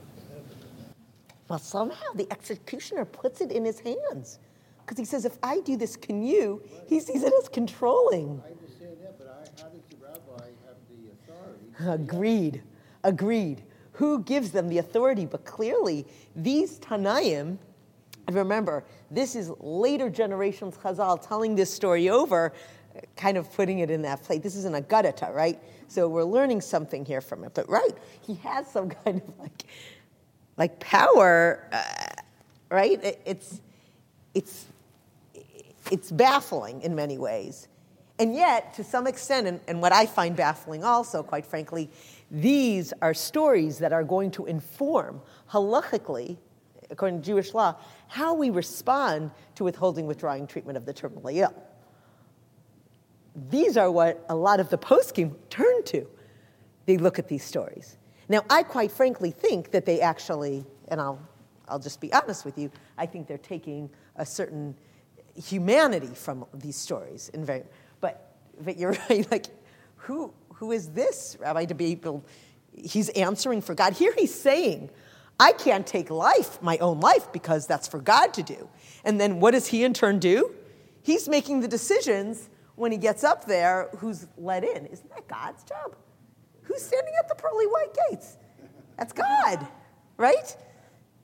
[1.48, 4.40] Well, somehow the executioner puts it in his hands.
[4.82, 6.62] Because he says, if I do this, can you?
[6.90, 8.44] He sees it as controlling.
[8.46, 12.04] I understand that, but I, how does the rabbi have the authority?
[12.04, 12.64] Agreed.
[13.06, 13.64] Agreed.
[13.94, 15.26] Who gives them the authority?
[15.26, 16.06] But clearly,
[16.36, 17.60] these Tanaim,
[18.28, 22.54] and remember, this is later generations Chazal telling this story over,
[23.16, 24.44] kind of putting it in that plate.
[24.44, 25.60] This is an Agadata, right?
[25.88, 27.54] So we're learning something here from it.
[27.54, 29.64] But right, he has some kind of like,
[30.58, 32.22] like power, uh,
[32.70, 33.02] right?
[33.04, 33.62] It- it's,
[34.34, 34.66] it's,
[35.90, 37.68] it's baffling in many ways.
[38.20, 41.90] And yet, to some extent, and, and what I find baffling also, quite frankly,
[42.32, 45.22] these are stories that are going to inform
[45.52, 46.38] halachically,
[46.90, 47.76] according to Jewish law,
[48.08, 51.54] how we respond to withholding, withdrawing treatment of the terminally ill.
[53.50, 56.08] These are what a lot of the poskim turn to.
[56.86, 57.98] They look at these stories.
[58.30, 61.20] Now, I quite frankly think that they actually, and I'll,
[61.68, 64.76] I'll just be honest with you, I think they're taking a certain
[65.36, 67.30] humanity from these stories.
[67.34, 67.64] In very,
[68.02, 69.48] but, but you're right, like,
[69.98, 72.26] who, who is this rabbi to be able,
[72.74, 73.94] he's answering for God.
[73.94, 74.90] Here he's saying,
[75.40, 78.70] I can't take life, my own life, because that's for God to do.
[79.04, 80.54] And then what does he in turn do?
[81.04, 84.86] He's making the decisions when he gets up there who's let in.
[84.88, 85.96] Isn't that God's job?
[86.64, 88.38] Who's standing at the pearly white gates?
[88.98, 89.68] That's God,
[90.18, 90.56] right?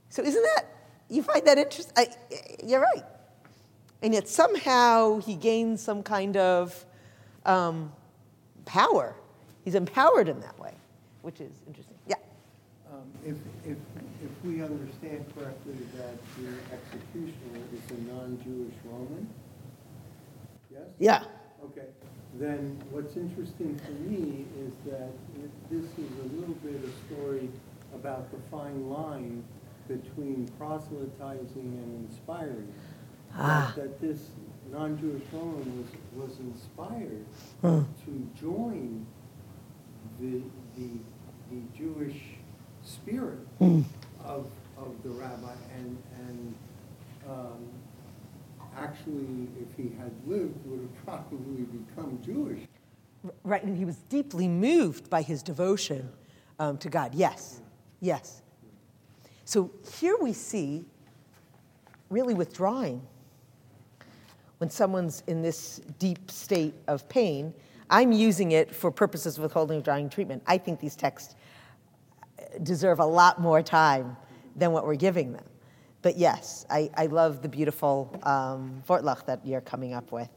[0.09, 0.65] So isn't that,
[1.09, 2.05] you find that interesting?
[2.63, 3.03] You're right.
[4.01, 6.85] And yet somehow he gains some kind of
[7.45, 7.91] um,
[8.65, 9.15] power.
[9.63, 10.73] He's empowered in that way,
[11.23, 11.95] which is interesting.
[12.07, 12.15] Yeah.
[12.91, 13.35] Um, if,
[13.65, 13.77] if
[14.43, 19.27] we understand correctly that the executioner is a non-Jewish Roman,
[20.71, 20.81] yes?
[20.99, 21.23] Yeah.
[21.63, 21.87] Okay,
[22.39, 25.09] then what's interesting to me is that
[25.71, 27.49] this is a little bit of a story
[27.95, 29.43] about the fine line
[29.87, 32.67] between proselytizing and inspiring.
[33.35, 33.73] Ah.
[33.77, 34.19] That- this
[34.71, 35.85] non-Jewish Roman
[36.15, 37.25] was, was inspired
[37.61, 37.81] Hmm.
[38.05, 39.05] to join
[40.19, 40.41] the,
[40.77, 40.89] the,
[41.51, 42.17] the Jewish
[42.83, 43.81] spirit Hmm.
[44.25, 44.47] Of,
[44.77, 45.97] of the rabbi and,
[46.27, 46.55] and,
[47.29, 47.69] um,
[48.77, 52.59] actually, if he had lived, would have probably become Jewish.
[53.43, 56.09] Right, and he was deeply moved by his devotion
[56.59, 57.15] um, to God.
[57.15, 57.61] Yes,
[58.01, 58.41] yes.
[59.45, 60.85] So here we see
[62.09, 63.01] really withdrawing.
[64.57, 67.53] When someone's in this deep state of pain,
[67.89, 70.41] I'm using it for purposes of withholding withdrawing treatment.
[70.47, 71.35] I think these texts
[72.61, 74.15] deserve a lot more time
[74.55, 75.43] than what we're giving them.
[76.01, 80.27] But yes, I, I love the beautiful um, Vortlach that you're coming up with.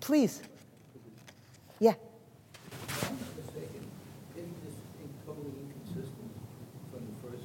[0.00, 0.42] Please.
[1.78, 1.92] Yeah.
[2.88, 3.86] If I'm not mistaken,
[4.36, 6.30] isn't this in- totally inconsistent
[6.90, 7.44] from the first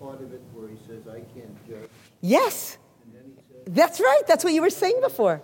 [0.00, 1.88] part of it where he says, I can't judge,
[2.20, 2.76] Yes.
[3.04, 4.22] and then he says, That's right.
[4.26, 5.40] That's what you were saying before.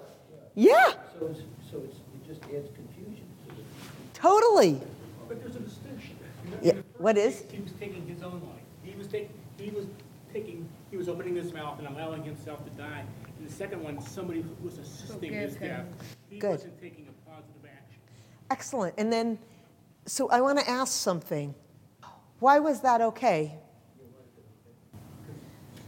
[0.55, 0.75] Yeah,
[1.19, 1.41] so it's,
[1.71, 3.65] so it's, it just adds confusion to it.
[4.13, 4.81] totally.
[5.29, 6.17] But there's a distinction.
[6.61, 6.73] Yeah,
[7.03, 7.45] what is?
[7.51, 8.63] He was taking his own life.
[8.85, 9.87] He was taking, he was
[10.33, 13.05] taking, he was opening his mouth and allowing himself to die.
[13.39, 15.87] And the second one, somebody was assisting his Forgive death.
[16.31, 16.51] He Good.
[16.51, 18.01] wasn't taking a positive action.
[18.51, 18.95] Excellent.
[18.99, 19.39] And then,
[20.07, 21.55] so I want to ask something.
[22.39, 23.59] Why was that okay?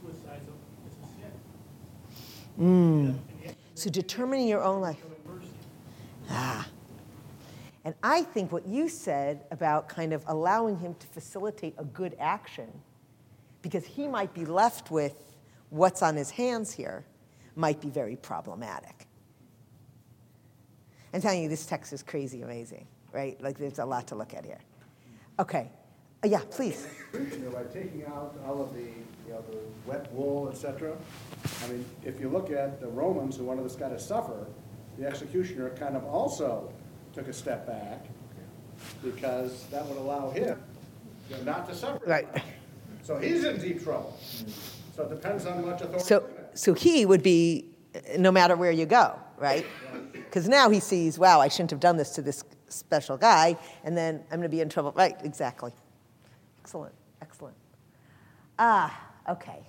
[0.00, 0.40] Suicide
[0.86, 1.06] is a
[2.58, 3.18] sin.
[3.46, 3.54] Mm.
[3.74, 4.98] So determining your own life.
[6.30, 6.66] Ah.
[7.84, 12.16] And I think what you said about kind of allowing him to facilitate a good
[12.18, 12.70] action,
[13.60, 15.14] because he might be left with
[15.70, 17.04] what's on his hands here,
[17.56, 19.06] might be very problematic.
[21.12, 23.40] I'm telling you, this text is crazy amazing, right?
[23.40, 24.60] Like, there's a lot to look at here.
[25.38, 25.70] Okay.
[26.24, 26.86] Uh, yeah, please.
[27.12, 30.96] You know, by taking out all of the, you know, the wet wool, etc.,
[31.62, 34.46] I mean, if you look at the Romans who wanted this guy to suffer,
[34.98, 36.72] the executioner kind of also
[37.14, 38.06] took a step back
[39.02, 40.58] because that would allow him
[41.44, 42.04] not to suffer.
[42.04, 42.28] Right.
[43.02, 44.18] So he's in deep trouble.
[44.96, 46.04] So it depends on much authority.
[46.04, 47.66] So, so he would be
[48.18, 49.64] no matter where you go, right?
[50.12, 53.96] Because now he sees, wow, I shouldn't have done this to this special guy, and
[53.96, 54.92] then I'm going to be in trouble.
[54.96, 55.72] Right, exactly.
[56.60, 57.56] Excellent, excellent.
[58.58, 58.98] Ah,
[59.28, 59.66] okay.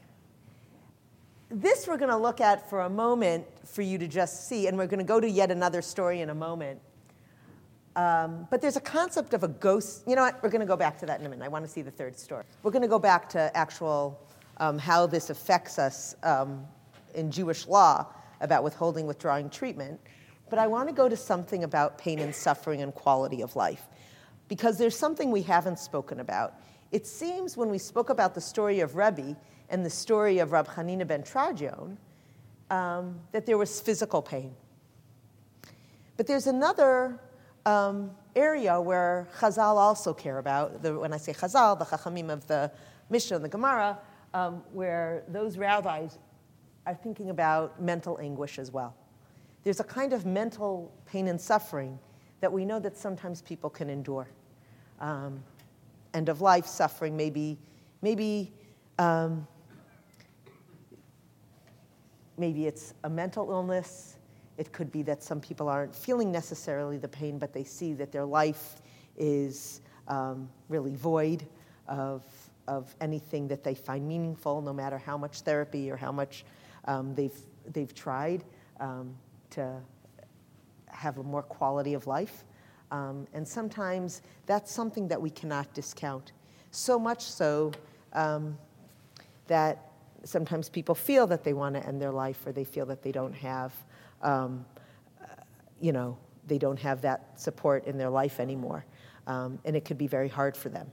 [1.49, 4.77] This we're going to look at for a moment for you to just see, and
[4.77, 6.79] we're going to go to yet another story in a moment.
[7.95, 10.03] Um, but there's a concept of a ghost.
[10.05, 10.41] You know what?
[10.43, 11.45] We're going to go back to that in a minute.
[11.45, 12.43] I want to see the third story.
[12.61, 14.19] We're going to go back to actual
[14.57, 16.65] um, how this affects us um,
[17.13, 18.07] in Jewish law
[18.41, 19.99] about withholding, withdrawing treatment.
[20.49, 23.83] But I want to go to something about pain and suffering and quality of life.
[24.47, 26.55] Because there's something we haven't spoken about.
[26.91, 29.35] It seems when we spoke about the story of Rebbe
[29.69, 31.97] and the story of Rab Hanina ben Teradyon,
[32.69, 34.53] um, that there was physical pain.
[36.17, 37.19] But there's another
[37.65, 40.81] um, area where Chazal also care about.
[40.81, 42.71] The, when I say Chazal, the Chachamim of the
[43.09, 43.97] Mishnah and the Gemara,
[44.33, 46.17] um, where those rabbis
[46.85, 48.95] are thinking about mental anguish as well.
[49.63, 51.97] There's a kind of mental pain and suffering
[52.41, 54.27] that we know that sometimes people can endure.
[54.99, 55.43] Um,
[56.13, 57.57] end of life suffering, maybe,
[58.01, 58.53] maybe,
[58.99, 59.47] um,
[62.37, 64.14] maybe it's a mental illness.
[64.57, 68.11] It could be that some people aren't feeling necessarily the pain, but they see that
[68.11, 68.81] their life
[69.17, 71.45] is um, really void
[71.87, 72.23] of,
[72.67, 76.45] of anything that they find meaningful, no matter how much therapy or how much
[76.85, 77.37] um, they've,
[77.71, 78.43] they've tried
[78.79, 79.15] um,
[79.49, 79.81] to
[80.87, 82.43] have a more quality of life.
[82.91, 86.31] Um, and sometimes that's something that we cannot discount.
[86.71, 87.71] So much so
[88.13, 88.57] um,
[89.47, 89.91] that
[90.23, 93.11] sometimes people feel that they want to end their life or they feel that they
[93.11, 93.73] don't have,
[94.25, 94.65] um,
[95.79, 96.17] you know,
[96.47, 98.85] they don't have that support in their life anymore.
[99.27, 100.91] Um, and it could be very hard for them.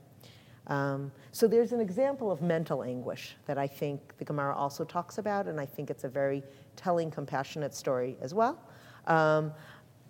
[0.67, 5.17] Um, so there's an example of mental anguish that I think the Gemara also talks
[5.17, 6.41] about, and I think it's a very
[6.75, 8.57] telling, compassionate story as well.
[9.07, 9.51] Um,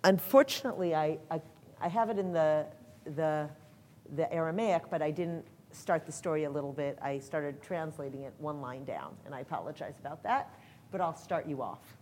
[0.04, 1.40] unfortunately, I, I,
[1.80, 2.66] I, have it in the,
[3.16, 3.48] the,
[4.14, 6.96] the Aramaic, but I didn't start the story a little bit.
[7.02, 10.54] I started translating it one line down, and I apologize about that,
[10.92, 11.96] but I'll start you off.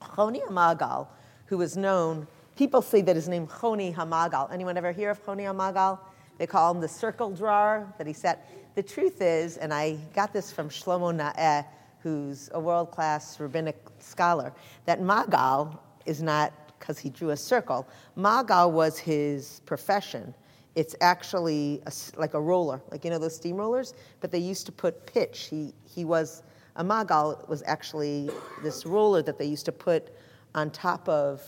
[0.00, 1.06] Choni Hamagal,
[1.46, 2.26] who was known,
[2.56, 4.52] people say that his name Choni Hamagal.
[4.52, 5.98] Anyone ever hear of Choni Hamagal?
[6.38, 8.48] They call him the circle drawer that he set.
[8.74, 11.64] The truth is, and I got this from Shlomo Naeh,
[12.00, 14.52] who's a world class rabbinic scholar,
[14.86, 17.88] that Magal is not because he drew a circle.
[18.16, 20.32] Magal was his profession.
[20.76, 24.72] It's actually a, like a roller, like you know those steamrollers, but they used to
[24.72, 25.48] put pitch.
[25.50, 26.44] He, he was,
[26.78, 28.30] a Magal was actually
[28.62, 30.08] this roller that they used to put
[30.54, 31.42] on top of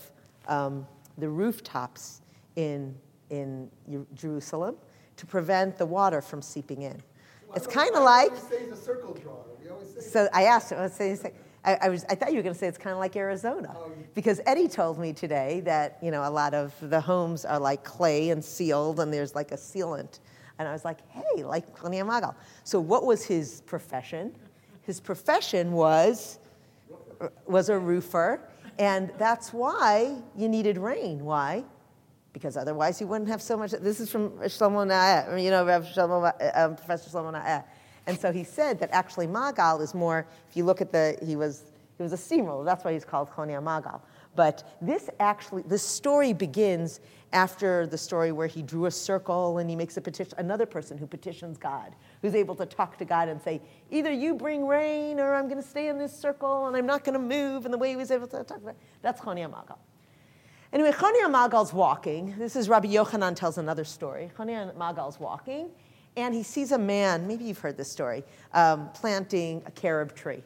[0.47, 0.85] um,
[1.17, 2.21] the rooftops
[2.55, 2.95] in
[3.29, 3.69] in
[4.13, 4.75] Jerusalem
[5.15, 7.01] to prevent the water from seeping in.
[7.47, 8.31] Well, it's kind of like.
[10.01, 10.79] So I asked him.
[10.79, 11.17] Let's say,
[11.63, 13.73] I, I, was, I thought you were going to say it's kind of like Arizona,
[13.77, 17.59] oh, because Eddie told me today that you know a lot of the homes are
[17.59, 20.19] like clay and sealed, and there's like a sealant.
[20.59, 22.35] And I was like, hey, like Klania Magal.
[22.63, 24.35] So what was his profession?
[24.83, 26.39] His profession was
[27.45, 28.41] was a roofer,
[28.79, 31.23] and that's why you needed rain.
[31.23, 31.63] Why?
[32.33, 33.71] because otherwise you wouldn't have so much.
[33.71, 37.63] This is from Shlomo Naeh, you know, Shlomo, um, Professor Shlomo Naeh.
[38.07, 41.35] And so he said that actually Magal is more, if you look at the, he
[41.35, 44.01] was, he was a steamroller, that's why he's called Chonia Magal.
[44.35, 47.01] But this actually, this story begins
[47.33, 50.97] after the story where he drew a circle and he makes a petition, another person
[50.97, 55.19] who petitions God, who's able to talk to God and say, either you bring rain
[55.19, 57.65] or I'm going to stay in this circle and I'm not going to move.
[57.65, 59.77] And the way he was able to talk about that's Chonia Magal.
[60.73, 62.33] Anyway, Chania Magal's walking.
[62.37, 64.31] This is Rabbi Yochanan tells another story.
[64.37, 65.69] Chania Magal's walking,
[66.15, 68.23] and he sees a man, maybe you've heard this story,
[68.53, 70.41] um, planting a carob tree.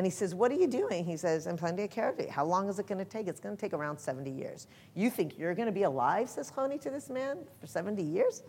[0.00, 1.04] And he says, What are you doing?
[1.04, 2.26] He says, I'm planting a carob tree.
[2.26, 3.28] How long is it going to take?
[3.28, 4.66] It's going to take around 70 years.
[4.94, 8.42] You think you're going to be alive, says Choni to this man, for 70 years?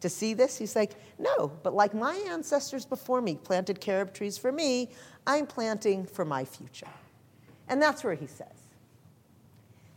[0.00, 0.58] To see this?
[0.58, 4.90] He's like, No, but like my ancestors before me planted carob trees for me,
[5.26, 6.88] I'm planting for my future.
[7.70, 8.68] And that's where he says,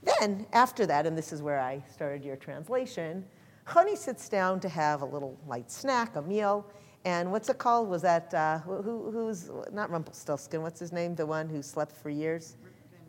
[0.01, 3.25] then, after that, and this is where I started your translation,
[3.67, 6.65] Choni sits down to have a little light snack, a meal,
[7.05, 7.87] and what's it called?
[7.87, 11.15] Was that, uh, who, who's, not Rumpelstiltskin, what's his name?
[11.15, 12.57] The one who slept for years?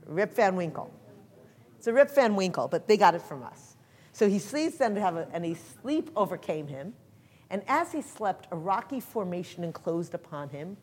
[0.05, 0.93] Rip Van Winkle.
[1.79, 3.77] It's a Rip Van Winkle, but they got it from us.
[4.13, 6.93] So he sleeps then to have a, and he sleep overcame him.
[7.49, 10.77] And as he slept, a rocky formation enclosed upon him,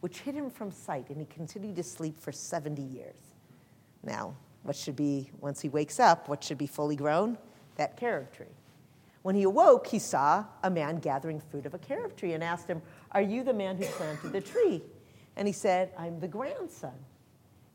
[0.00, 3.18] which hid him from sight, and he continued to sleep for 70 years.
[4.02, 7.36] Now, what should be, once he wakes up, what should be fully grown?
[7.76, 8.46] That carob tree.
[9.22, 12.68] When he awoke, he saw a man gathering fruit of a carob tree and asked
[12.68, 12.80] him,
[13.12, 14.82] Are you the man who planted the tree?
[15.36, 16.94] And he said, I'm the grandson.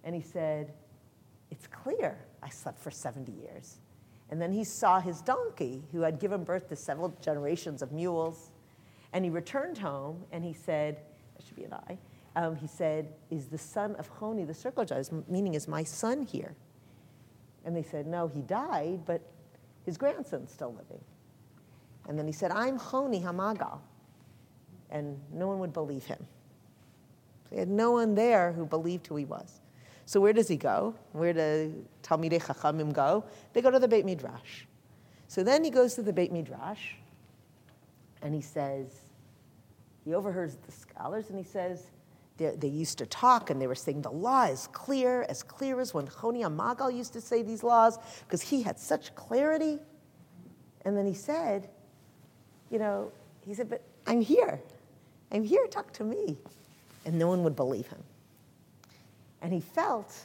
[0.04, 0.74] And he said,
[1.52, 3.78] It's clear I slept for 70 years.
[4.32, 8.52] And then he saw his donkey, who had given birth to several generations of mules.
[9.14, 10.98] And he returned home and he said,
[11.36, 11.98] That should be an I.
[12.36, 16.24] Um, he said, Is the son of Honi, the circle judge, meaning is my son
[16.24, 16.56] here?
[17.64, 19.22] And they said, No, he died, but
[19.86, 21.02] his grandson's still living.
[22.08, 23.80] And then he said, I'm Honi Hamagal.
[24.90, 26.26] And no one would believe him.
[27.50, 29.62] He had no one there who believed who he was.
[30.06, 30.94] So where does he go?
[31.14, 33.26] Where do Talmidei Chachamim go?
[33.54, 34.66] They go to the Beit Midrash.
[35.28, 36.94] So then he goes to the Beit Midrash,
[38.22, 38.88] and he says,
[40.04, 41.88] he overhears the scholars, and he says,
[42.38, 45.80] they, they, used to talk, and they were saying the law is clear, as clear
[45.80, 47.98] as when Choni Amagal used to say these laws,
[48.28, 49.80] because he had such clarity.
[50.84, 51.70] And then he said,
[52.72, 53.12] you know,
[53.46, 54.60] he said, but I'm here.
[55.32, 56.38] I'm here, talk to me.
[57.06, 58.04] And no one would believe him.
[59.42, 60.16] And he felt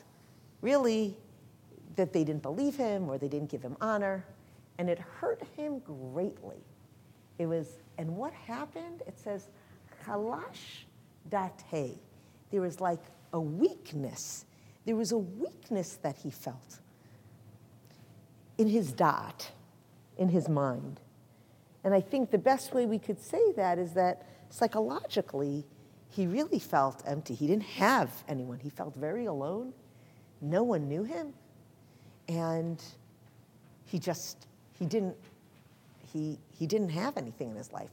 [0.63, 1.17] really
[1.97, 4.25] that they didn't believe him or they didn't give him honor.
[4.79, 6.65] And it hurt him greatly.
[7.39, 9.03] It was, and what happened?
[9.07, 9.49] It says,
[10.07, 10.85] chalash
[11.29, 11.99] date.
[12.51, 14.47] There was like a weakness.
[14.87, 16.81] There was a weakness that he felt
[18.59, 19.51] in his dot,
[20.19, 21.01] in his mind.
[21.85, 25.65] And I think the best way we could say that is that psychologically,
[26.09, 27.35] he really felt empty.
[27.35, 28.59] He didn't have anyone.
[28.59, 29.73] He felt very alone.
[30.41, 31.33] No one knew him.
[32.29, 32.83] And
[33.85, 34.47] he just,
[34.79, 35.17] he didn't,
[36.13, 37.91] he, he didn't have anything in his life.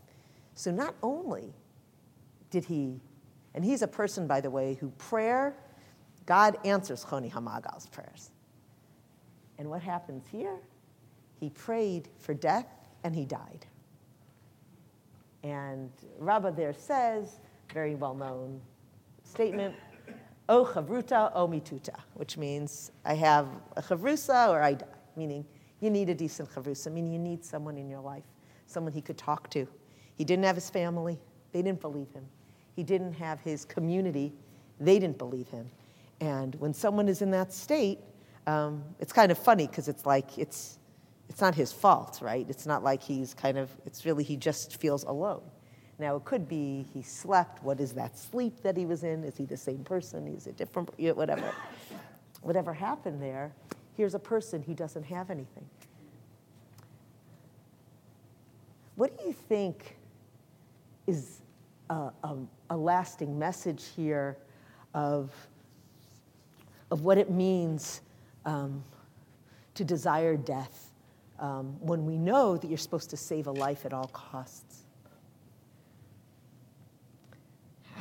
[0.55, 1.53] So not only
[2.49, 2.99] did he,
[3.53, 5.55] and he's a person, by the way, who prayer,
[6.25, 8.31] God answers Choni Hamagal's prayers.
[9.57, 10.57] And what happens here?
[11.39, 12.67] He prayed for death
[13.03, 13.65] and he died.
[15.43, 17.39] And Rabbah there says,
[17.73, 18.61] very well known
[19.23, 19.75] statement,
[20.49, 24.85] O chavruta, o mituta, which means I have a chavrusa or I die,
[25.17, 25.45] meaning
[25.81, 28.23] you need a decent chavrusa, meaning you need someone in your life,
[28.65, 29.67] someone he could talk to.
[30.15, 31.19] He didn't have his family,
[31.51, 32.25] they didn't believe him.
[32.75, 34.33] He didn't have his community,
[34.79, 35.69] they didn't believe him.
[36.21, 37.99] And when someone is in that state,
[38.47, 40.76] um, it's kind of funny because it's like it's
[41.29, 42.45] it's not his fault, right?
[42.49, 45.41] It's not like he's kind of, it's really he just feels alone.
[45.99, 47.63] Now, it could be he slept.
[47.63, 49.23] What is that sleep that he was in?
[49.23, 50.27] Is he the same person?
[50.27, 50.91] Is it different?
[50.97, 51.51] Whatever.
[52.41, 53.51] Whatever happened there,
[53.95, 55.67] here's a person who doesn't have anything.
[58.95, 59.97] What do you think
[61.07, 61.41] is
[61.89, 62.35] a, a,
[62.69, 64.37] a lasting message here
[64.93, 65.31] of,
[66.91, 68.01] of what it means
[68.45, 68.83] um,
[69.73, 70.86] to desire death?
[71.39, 74.83] Um, when we know that you're supposed to save a life at all costs.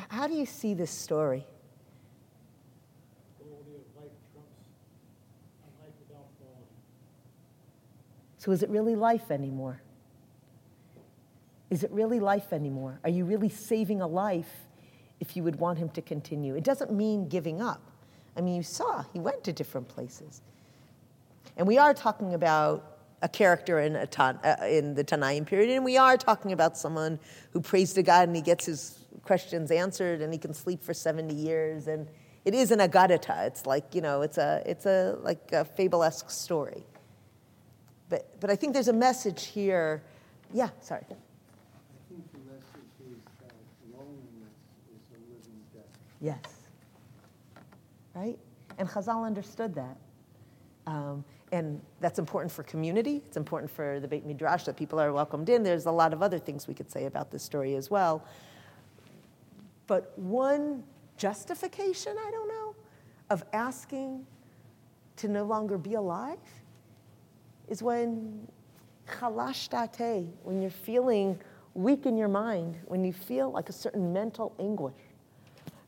[0.09, 1.47] How do you see this story?
[8.39, 9.83] So, is it really life anymore?
[11.69, 13.01] Is it really life anymore?
[13.03, 14.69] Are you really saving a life
[15.19, 16.55] if you would want him to continue?
[16.55, 17.83] It doesn't mean giving up.
[18.37, 20.43] I mean, you saw he went to different places.
[21.57, 25.71] And we are talking about a character in, a tan, uh, in the Tanaim period,
[25.71, 27.19] and we are talking about someone
[27.53, 30.95] who prays to God and he gets his questions answered and he can sleep for
[30.95, 31.89] 70 years.
[31.89, 32.09] And
[32.45, 33.47] it is an agadata.
[33.47, 36.85] It's like, you know, it's a, it's a, like a fable-esque story.
[38.09, 40.03] But, but I think there's a message here.
[40.53, 41.05] Yeah, sorry.
[41.11, 41.15] I
[42.09, 43.53] think the message is that
[43.93, 44.55] loneliness
[44.95, 45.85] is a living death.
[46.21, 46.39] Yes.
[48.15, 48.39] Right?
[48.79, 49.97] And Chazal understood that.
[50.87, 51.25] Um,
[51.57, 53.23] and that's important for community.
[53.25, 55.63] It's important for the Beit Midrash that people are welcomed in.
[55.63, 58.23] There's a lot of other things we could say about this story as well.
[59.87, 60.85] But one
[61.17, 62.75] justification, I don't know,
[63.31, 64.27] of asking
[65.17, 66.39] to no longer be alive
[67.69, 68.47] is when
[69.09, 71.39] chalash date, when you're feeling
[71.73, 74.93] weak in your mind, when you feel like a certain mental anguish.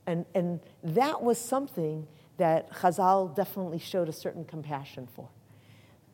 [0.07, 2.07] And, and that was something
[2.39, 5.29] that Chazal definitely showed a certain compassion for.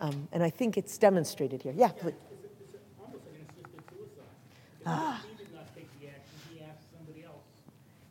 [0.04, 1.72] Um, and I think it's demonstrated here.
[1.74, 2.12] Yeah, please.
[4.86, 5.18] Else.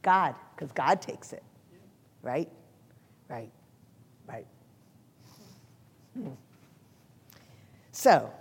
[0.01, 1.43] God, because God takes it.
[2.23, 2.49] Right?
[3.29, 3.51] Right.
[4.27, 4.47] Right.
[6.15, 6.29] Hmm.
[7.91, 8.31] So,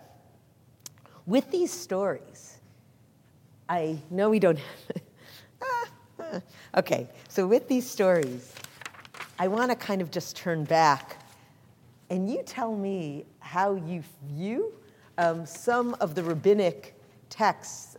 [1.27, 2.59] with these stories,
[3.69, 4.59] I know we don't
[5.63, 5.89] Ah,
[6.21, 6.41] ah.
[6.79, 8.55] okay, so with these stories,
[9.39, 11.19] I want to kind of just turn back
[12.09, 14.73] and you tell me how you view
[15.19, 16.95] um, some of the rabbinic
[17.29, 17.97] texts,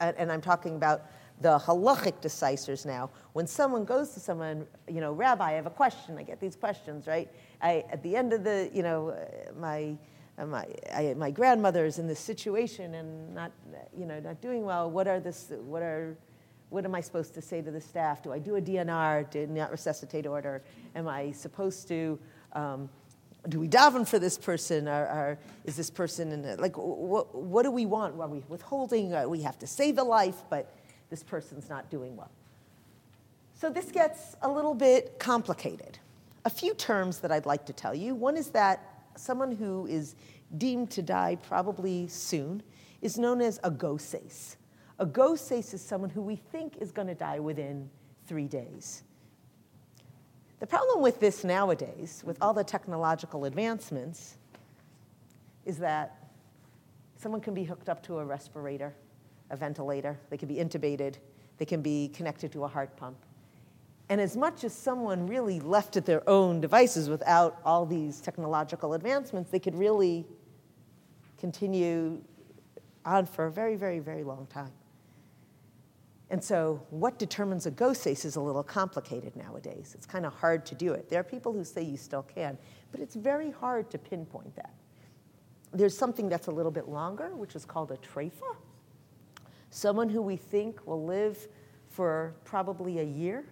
[0.00, 1.02] and, and I'm talking about
[1.40, 3.10] the halachic decisors now.
[3.32, 6.16] When someone goes to someone, you know, Rabbi, I have a question.
[6.16, 7.28] I get these questions, right?
[7.60, 9.96] I, at the end of the, you know, uh, my
[10.36, 13.52] uh, my, I, my grandmother is in this situation and not,
[13.96, 14.90] you know, not doing well.
[14.90, 15.52] What are this?
[15.64, 16.16] What are,
[16.70, 18.22] what am I supposed to say to the staff?
[18.22, 19.30] Do I do a DNR?
[19.30, 20.62] Did not resuscitate order?
[20.96, 22.18] Am I supposed to?
[22.52, 22.88] Um,
[23.48, 24.88] do we daven for this person?
[24.88, 27.34] Or, or is this person in like what?
[27.34, 28.18] What do we want?
[28.20, 29.28] Are we withholding?
[29.28, 30.74] We have to save a life, but
[31.10, 32.30] this person's not doing well.
[33.54, 35.98] So this gets a little bit complicated.
[36.44, 38.14] A few terms that I'd like to tell you.
[38.14, 40.16] One is that someone who is
[40.58, 42.62] deemed to die probably soon
[43.00, 44.56] is known as a goses.
[44.98, 47.88] A goses is someone who we think is going to die within
[48.26, 49.02] three days.
[50.64, 54.38] The problem with this nowadays, with all the technological advancements,
[55.66, 56.30] is that
[57.18, 58.94] someone can be hooked up to a respirator,
[59.50, 61.16] a ventilator, they can be intubated,
[61.58, 63.18] they can be connected to a heart pump.
[64.08, 68.94] And as much as someone really left at their own devices without all these technological
[68.94, 70.24] advancements, they could really
[71.38, 72.22] continue
[73.04, 74.72] on for a very, very, very long time.
[76.30, 79.92] And so, what determines a goses is a little complicated nowadays.
[79.94, 81.08] It's kind of hard to do it.
[81.10, 82.56] There are people who say you still can,
[82.92, 84.74] but it's very hard to pinpoint that.
[85.72, 88.56] There's something that's a little bit longer, which is called a treifa.
[89.70, 91.48] Someone who we think will live
[91.88, 93.44] for probably a year,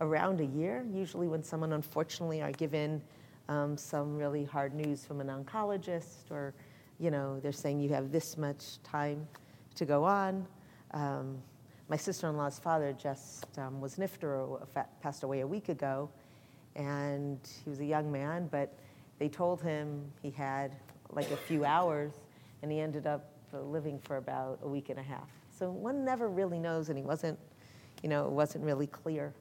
[0.00, 3.00] around a year, usually when someone unfortunately are given
[3.48, 6.54] um, some really hard news from an oncologist or,
[6.98, 9.26] you know, they're saying you have this much time
[9.74, 10.46] to go on.
[10.92, 11.38] Um,
[11.88, 14.66] my sister-in-law's father just um, was nifter,
[15.02, 16.08] passed away a week ago,
[16.76, 18.74] and he was a young man, but
[19.18, 20.74] they told him he had
[21.10, 22.12] like a few hours,
[22.62, 25.28] and he ended up living for about a week and a half.
[25.56, 27.38] So one never really knows, and he wasn't,
[28.02, 29.32] you know, it wasn't really clear.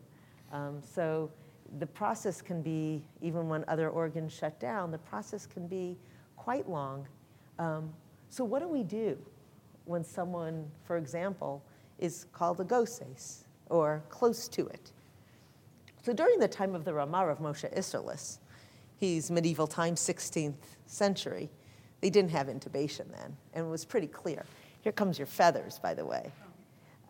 [0.51, 1.31] Um, so
[1.79, 5.97] the process can be, even when other organs shut down, the process can be
[6.35, 7.07] quite long.
[7.57, 7.91] Um,
[8.29, 9.17] so what do we do
[9.85, 11.63] when someone, for example,
[11.99, 14.91] is called a goses or close to it?
[16.03, 18.39] So during the time of the Ramah of Moshe Isserles,
[18.97, 21.49] he's medieval time, 16th century,
[22.01, 24.45] they didn't have intubation then, and it was pretty clear.
[24.81, 26.29] Here comes your feathers, by the way.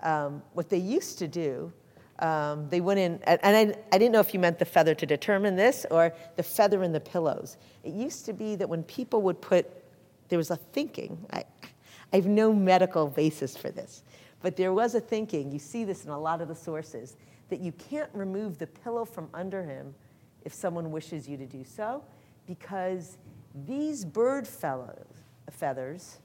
[0.03, 1.73] Um, what they used to do,
[2.19, 5.05] um, they went in, and I, I didn't know if you meant the feather to
[5.07, 7.57] determine this or the feather in the pillows.
[7.83, 9.65] It used to be that when people would put,
[10.29, 11.43] there was a thinking, I,
[12.11, 14.03] I have no medical basis for this,
[14.43, 17.15] but there was a thinking, you see this in a lot of the sources,
[17.49, 19.95] that you can't remove the pillow from under him
[20.43, 22.03] if someone wishes you to do so,
[22.45, 23.17] because
[23.65, 25.07] these bird fellows,
[25.49, 26.17] feathers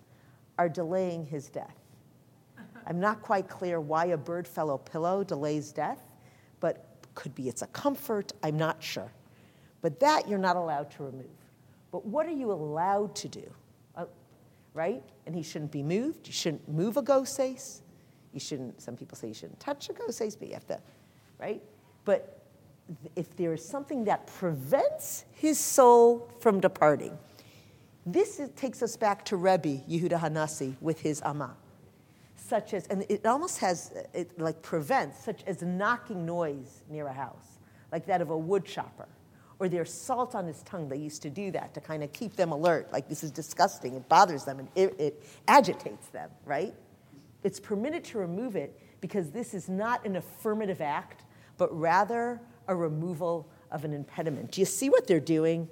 [0.59, 1.79] are delaying his death.
[2.89, 6.03] I'm not quite clear why a bird fellow pillow delays death,
[6.59, 9.13] but could be it's a comfort, I'm not sure.
[9.81, 11.27] But that you're not allowed to remove.
[11.93, 13.49] But what are you allowed to do?
[13.95, 14.07] Uh,
[14.75, 15.05] right?
[15.25, 16.27] And he shouldn't be moved.
[16.27, 17.83] You shouldn't move a goses.
[18.33, 20.37] You shouldn't, some people say you shouldn't touch a goses.
[20.37, 20.81] but you have to,
[21.39, 21.63] right?
[22.05, 22.43] But
[23.17, 27.19] if there is something that prevents his soul from departing,
[28.07, 31.55] this is, takes us back to Rebbe Yehuda Hanassi with his Amma,
[32.37, 37.13] such as, and it almost has, it like prevents, such as knocking noise near a
[37.13, 37.59] house,
[37.93, 39.09] like that of a wood chopper,
[39.59, 40.89] or there's salt on his tongue.
[40.89, 43.95] They used to do that to kind of keep them alert, like this is disgusting,
[43.95, 46.75] it bothers them, and it, it agitates them, right?
[47.43, 51.25] It's permitted to remove it because this is not an affirmative act,
[51.57, 54.53] but rather a removal of an impediment.
[54.53, 55.69] Do you see what they're doing?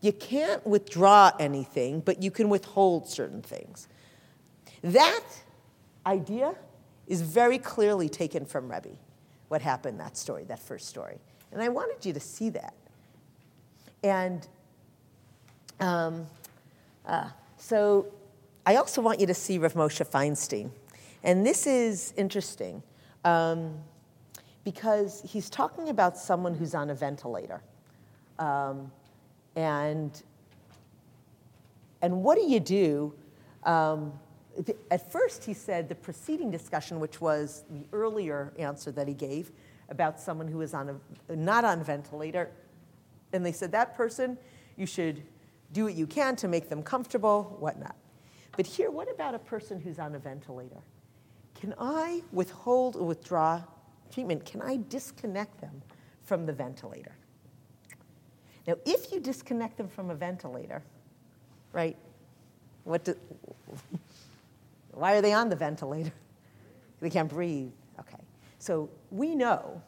[0.00, 3.88] You can't withdraw anything, but you can withhold certain things.
[4.82, 5.24] That
[6.04, 6.54] idea
[7.06, 8.96] is very clearly taken from Rebbe,
[9.48, 11.18] what happened that story, that first story.
[11.52, 12.74] And I wanted you to see that.
[14.02, 14.46] And
[15.80, 16.26] um,
[17.06, 18.06] uh, so
[18.64, 20.70] I also want you to see Rav Moshe Feinstein.
[21.22, 22.82] And this is interesting
[23.24, 23.74] um,
[24.64, 27.62] because he's talking about someone who's on a ventilator.
[28.38, 28.90] Um,
[29.54, 30.22] and
[32.02, 33.14] And what do you do?
[33.64, 34.12] Um,
[34.90, 39.50] at first, he said the preceding discussion, which was the earlier answer that he gave
[39.88, 42.50] about someone who is on a, not on a ventilator,
[43.32, 44.38] and they said that person,
[44.76, 45.22] you should
[45.72, 47.96] do what you can to make them comfortable, whatnot.
[48.56, 50.82] But here, what about a person who's on a ventilator?
[51.66, 53.60] Can I withhold or withdraw
[54.12, 54.44] treatment?
[54.44, 55.82] Can I disconnect them
[56.22, 57.16] from the ventilator?
[58.68, 60.80] Now, if you disconnect them from a ventilator,
[61.72, 61.96] right,
[62.84, 63.16] what do,
[64.92, 66.12] why are they on the ventilator?
[67.00, 67.72] They can't breathe.
[67.98, 68.22] Okay.
[68.60, 69.82] So we know,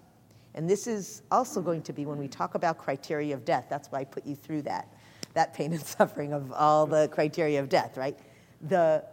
[0.55, 3.93] and this is also going to be when we talk about criteria of death, that's
[3.93, 4.93] why I put you through that,
[5.35, 8.19] that pain and suffering of all the criteria of death, right?
[8.63, 9.05] The,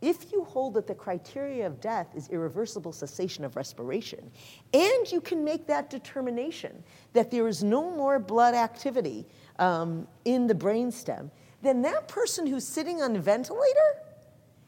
[0.00, 4.30] if you hold that the criteria of death is irreversible cessation of respiration,
[4.72, 9.26] and you can make that determination that there is no more blood activity
[9.58, 11.30] um, in the brainstem,
[11.62, 14.02] then that person who's sitting on a ventilator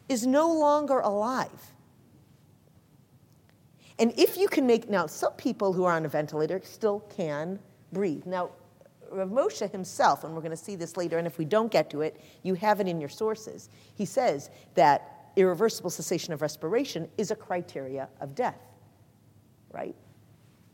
[0.08, 1.74] is no longer alive.
[4.00, 7.60] And if you can make, now some people who are on a ventilator still can
[7.92, 8.26] breathe.
[8.26, 8.50] Now,
[9.10, 11.90] Rav Moshe himself, and we're going to see this later, and if we don't get
[11.90, 13.68] to it, you have it in your sources.
[13.94, 18.60] He says that irreversible cessation of respiration is a criteria of death,
[19.72, 19.94] right?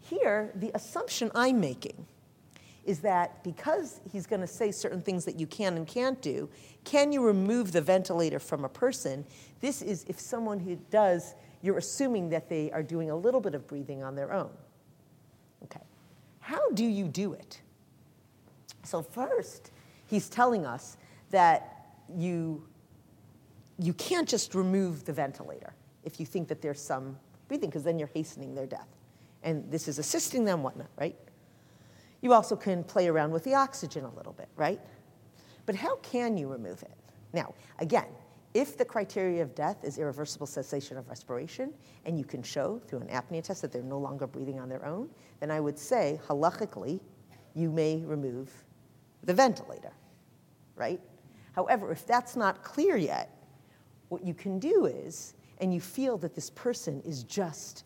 [0.00, 2.06] Here, the assumption I'm making
[2.84, 6.48] is that because he's going to say certain things that you can and can't do,
[6.84, 9.24] can you remove the ventilator from a person?
[9.60, 13.54] This is if someone who does, you're assuming that they are doing a little bit
[13.54, 14.50] of breathing on their own.
[15.64, 15.80] Okay.
[16.38, 17.60] How do you do it?
[18.84, 19.72] So, first,
[20.06, 20.96] he's telling us
[21.30, 22.64] that you,
[23.78, 25.74] you can't just remove the ventilator
[26.04, 28.88] if you think that there's some breathing, because then you're hastening their death.
[29.42, 31.16] And this is assisting them, whatnot, right?
[32.22, 34.80] You also can play around with the oxygen a little bit, right?
[35.66, 36.96] But how can you remove it?
[37.32, 38.08] Now, again,
[38.54, 41.74] if the criteria of death is irreversible cessation of respiration,
[42.06, 44.84] and you can show through an apnea test that they're no longer breathing on their
[44.86, 47.00] own, then I would say, halachically,
[47.54, 48.50] you may remove
[49.24, 49.92] the ventilator,
[50.74, 51.00] right?
[51.52, 53.35] However, if that's not clear yet,
[54.08, 57.84] what you can do is, and you feel that this person is just,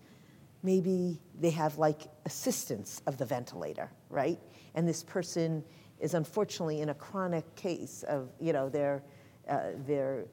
[0.62, 4.38] maybe they have like assistance of the ventilator, right?
[4.74, 5.64] And this person
[5.98, 9.02] is unfortunately in a chronic case of, you know, their,
[9.48, 10.26] uh, their,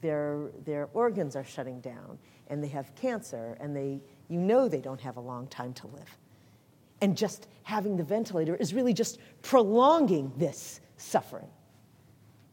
[0.00, 2.18] their, their organs are shutting down
[2.48, 5.86] and they have cancer and they, you know they don't have a long time to
[5.88, 6.18] live
[7.00, 11.48] and just having the ventilator is really just prolonging this suffering.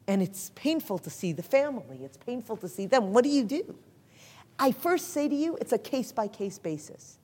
[0.07, 3.13] And it's painful to see the family, it's painful to see them.
[3.13, 3.75] What do you do?
[4.59, 7.19] I first say to you, it's a case by case basis.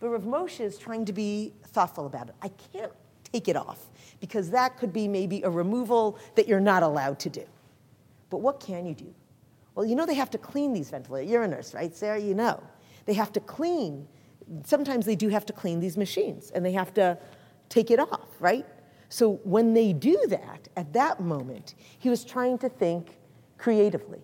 [0.00, 2.34] But Rav Moshe is trying to be thoughtful about it.
[2.42, 2.92] I can't
[3.32, 3.88] take it off
[4.20, 7.44] because that could be maybe a removal that you're not allowed to do.
[8.30, 9.14] But what can you do?
[9.74, 11.30] Well, you know they have to clean these ventilators.
[11.30, 12.18] You're a nurse, right, Sarah?
[12.18, 12.62] You know.
[13.04, 14.08] They have to clean
[14.64, 17.18] sometimes they do have to clean these machines and they have to
[17.68, 18.66] take it off, right?
[19.12, 23.18] So when they do that, at that moment, he was trying to think
[23.58, 24.22] creatively.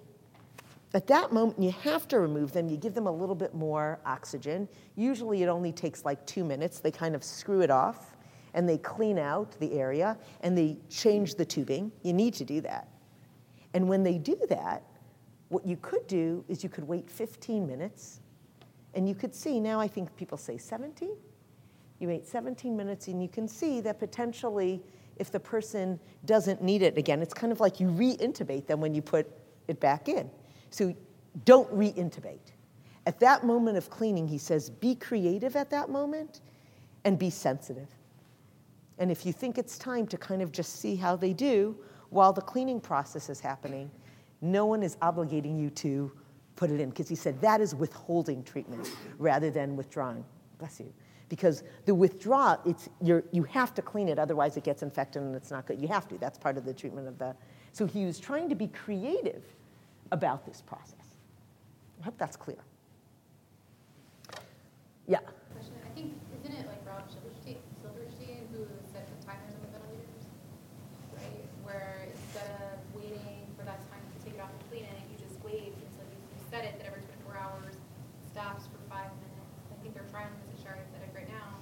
[0.94, 2.70] At that moment, you have to remove them.
[2.70, 4.66] You give them a little bit more oxygen.
[4.96, 6.80] Usually, it only takes like two minutes.
[6.80, 8.16] They kind of screw it off
[8.54, 11.92] and they clean out the area and they change the tubing.
[12.02, 12.88] You need to do that.
[13.74, 14.84] And when they do that,
[15.50, 18.20] what you could do is you could wait 15 minutes
[18.94, 21.10] and you could see, now I think people say 17.
[21.98, 24.82] You wait 17 minutes and you can see that potentially
[25.16, 28.94] if the person doesn't need it again, it's kind of like you re-intubate them when
[28.94, 29.28] you put
[29.66, 30.30] it back in.
[30.70, 30.94] So
[31.44, 32.52] don't re-intubate.
[33.06, 36.40] At that moment of cleaning, he says, be creative at that moment
[37.04, 37.88] and be sensitive.
[38.98, 41.76] And if you think it's time to kind of just see how they do
[42.10, 43.90] while the cleaning process is happening,
[44.40, 46.12] no one is obligating you to
[46.56, 50.24] put it in because he said that is withholding treatment rather than withdrawing.
[50.58, 50.92] Bless you.
[51.28, 55.34] Because the withdraw, it's, you're, you have to clean it, otherwise it gets infected and
[55.34, 55.80] it's not good.
[55.80, 56.18] You have to.
[56.18, 57.34] That's part of the treatment of the.
[57.72, 59.44] So he was trying to be creative
[60.10, 60.94] about this process.
[62.00, 62.58] I hope that's clear.
[65.06, 65.24] Yeah.
[65.52, 65.74] Question.
[65.84, 66.12] I think
[66.44, 70.24] isn't it like Rob Silverstein, Silverstein who said the timers on the ventilators,
[71.16, 71.44] right?
[71.64, 75.16] Where instead of waiting for that time to take it off and clean it, you
[75.16, 77.74] just wait until you, you set it that every 24 hours
[78.28, 79.48] stops for five minutes.
[79.72, 81.56] I think they're trying this at Shaare Zedek right now.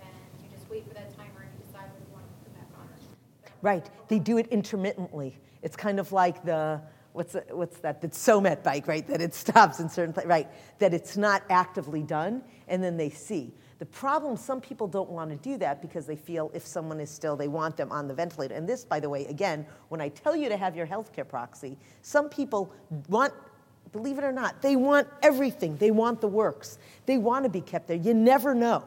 [0.00, 2.50] Then you just wait for that timer and you decide whether you want to put
[2.50, 3.47] it back on or not.
[3.62, 3.88] Right.
[4.08, 5.38] They do it intermittently.
[5.62, 6.80] It's kind of like the
[7.12, 9.06] what's, the- what's that, that Zomet bike, right?
[9.08, 10.48] That it stops in certain, pla- right?
[10.78, 13.52] That it's not actively done, and then they see.
[13.80, 17.10] The problem, some people don't want to do that because they feel if someone is
[17.10, 18.54] still, they want them on the ventilator.
[18.54, 21.76] And this, by the way, again, when I tell you to have your healthcare proxy,
[22.02, 22.72] some people
[23.08, 23.32] want,
[23.92, 25.76] believe it or not, they want everything.
[25.76, 26.78] They want the works.
[27.06, 27.96] They want to be kept there.
[27.96, 28.84] You never know.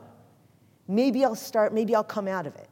[0.90, 2.68] Maybe I'll start, maybe I'll come out of it.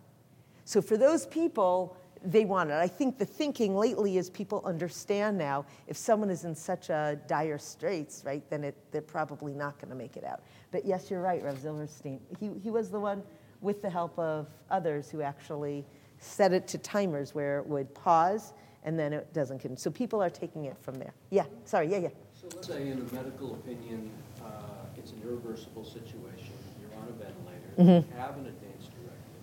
[0.70, 2.76] So for those people, they want it.
[2.76, 7.20] I think the thinking lately is people understand now if someone is in such a
[7.26, 10.44] dire straits, right, then it, they're probably not going to make it out.
[10.70, 12.20] But yes, you're right, Rev Zilverstein.
[12.40, 13.24] He, he was the one
[13.62, 15.88] with the help of others who actually
[16.20, 19.80] set it to timers where it would pause and then it doesn't continue.
[19.80, 21.16] So people are taking it from there.
[21.32, 22.10] Yeah, sorry, yeah, yeah.
[22.40, 24.12] So let's say in a medical opinion,
[24.46, 24.52] uh,
[24.96, 28.46] it's an irreversible situation, you're on a ventilator, you have an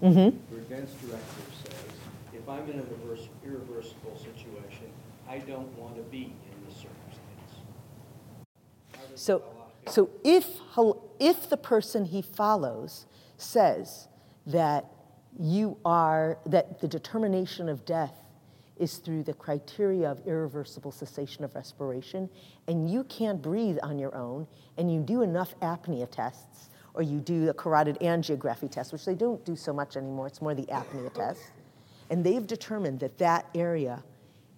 [0.03, 0.15] Mm-hmm.
[0.15, 0.51] directive.
[0.51, 1.75] Your advanced directive says,
[2.35, 2.87] if I'm in an
[3.45, 4.91] irreversible situation,
[5.29, 7.53] I don't want to be in this circumstance.
[8.93, 9.43] How does So,
[9.89, 13.07] so if, hal- if the person he follows
[13.39, 14.09] says
[14.47, 14.85] that
[15.39, 18.15] you are, that the determination of death
[18.77, 22.29] is through the criteria of irreversible cessation of respiration,
[22.69, 24.47] and you can't breathe on your own,
[24.77, 29.15] and you do enough apnea tests, or you do a carotid angiography test, which they
[29.15, 31.41] don't do so much anymore, it's more the apnea test,
[32.11, 34.03] and they've determined that that area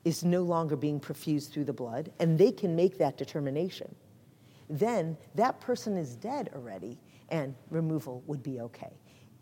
[0.05, 3.95] is no longer being perfused through the blood, and they can make that determination
[4.69, 6.99] then that person is dead already
[7.31, 8.93] and removal would be okay.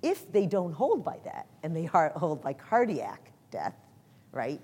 [0.02, 3.74] If they don't hold by that and they hold by cardiac death,
[4.32, 4.60] right,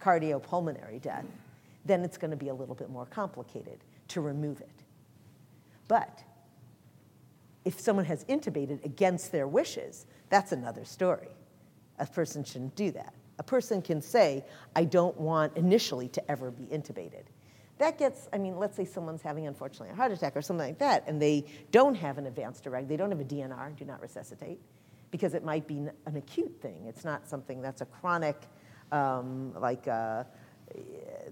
[0.00, 1.24] cardiopulmonary death,
[1.84, 3.78] then it's going to be a little bit more complicated
[4.08, 4.68] to remove it.
[5.88, 6.22] But
[7.64, 11.28] if someone has intubated against their wishes, that's another story.
[11.98, 13.14] A person shouldn't do that.
[13.38, 14.44] A person can say,
[14.74, 17.24] I don't want initially to ever be intubated.
[17.78, 20.78] That gets, I mean, let's say someone's having, unfortunately, a heart attack or something like
[20.78, 24.00] that, and they don't have an advanced direct, they don't have a DNR, do not
[24.00, 24.60] resuscitate,
[25.10, 26.84] because it might be an acute thing.
[26.86, 28.36] It's not something that's a chronic,
[28.92, 30.24] um, like uh,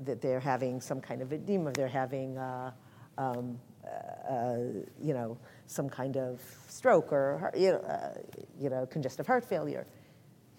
[0.05, 2.73] that they're having some kind of edema, they're having, uh,
[3.19, 4.57] um, uh,
[5.01, 5.36] you know,
[5.66, 8.15] some kind of stroke or, you know, uh,
[8.59, 9.86] you know, congestive heart failure.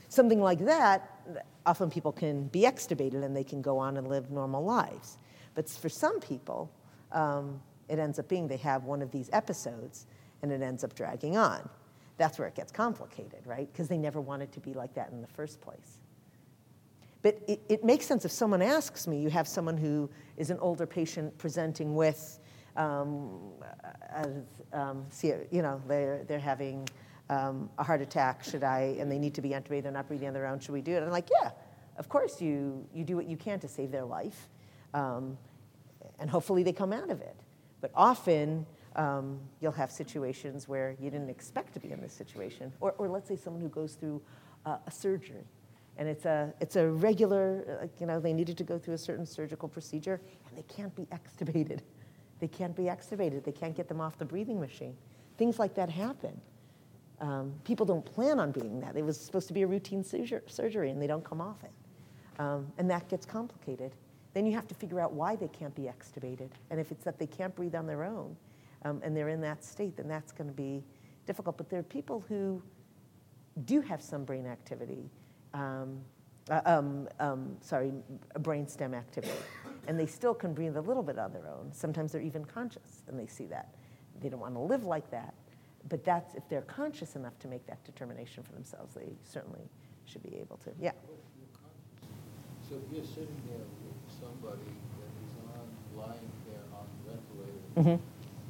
[0.09, 1.21] Something like that,
[1.65, 5.17] often people can be extubated and they can go on and live normal lives.
[5.53, 6.71] But for some people,
[7.11, 10.07] um, it ends up being they have one of these episodes
[10.41, 11.69] and it ends up dragging on.
[12.17, 13.71] That's where it gets complicated, right?
[13.71, 15.99] Because they never wanted to be like that in the first place.
[17.21, 20.57] But it, it makes sense if someone asks me, you have someone who is an
[20.59, 22.39] older patient presenting with,
[22.75, 23.39] um,
[24.09, 24.43] as,
[24.73, 25.05] um,
[25.51, 26.87] you know, they're, they're having
[27.29, 30.27] um, a heart attack, should I, and they need to be intubated, they're not breathing
[30.27, 30.97] on their own, should we do it?
[30.97, 31.51] And I'm like, yeah,
[31.97, 34.49] of course you, you do what you can to save their life.
[34.93, 35.37] Um,
[36.19, 37.35] and hopefully they come out of it.
[37.79, 38.65] But often
[38.95, 42.71] um, you'll have situations where you didn't expect to be in this situation.
[42.79, 44.21] Or, or let's say someone who goes through
[44.65, 45.45] uh, a surgery
[45.97, 49.25] and it's a, it's a regular, you know, they needed to go through a certain
[49.25, 51.79] surgical procedure and they can't be extubated.
[52.41, 53.43] They can't be extubated.
[53.45, 54.97] They can't get them off the breathing machine.
[55.37, 56.41] Things like that happen.
[57.21, 58.97] Um, people don't plan on being that.
[58.97, 61.71] It was supposed to be a routine surger- surgery and they don't come off it.
[62.39, 63.93] Um, and that gets complicated.
[64.33, 66.49] Then you have to figure out why they can't be extubated.
[66.71, 68.35] And if it's that they can't breathe on their own
[68.83, 70.83] um, and they're in that state, then that's going to be
[71.27, 71.57] difficult.
[71.57, 72.63] But there are people who
[73.65, 75.11] do have some brain activity,
[75.53, 75.99] um,
[76.49, 77.93] uh, um, um, sorry,
[78.39, 79.33] brainstem activity,
[79.87, 81.71] and they still can breathe a little bit on their own.
[81.73, 83.73] Sometimes they're even conscious, and they see that.
[84.21, 85.33] They don't want to live like that,
[85.89, 89.69] but that's if they're conscious enough to make that determination for themselves, they certainly
[90.05, 90.71] should be able to.
[90.79, 90.91] Yeah.
[92.69, 95.67] So if you're sitting there with somebody that is on,
[95.97, 97.99] lying there on the ventilator, Mhm.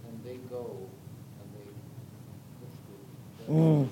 [0.08, 0.78] and they go
[1.40, 1.68] and they
[2.60, 2.76] push
[3.48, 3.84] the Mm.
[3.84, 3.90] off,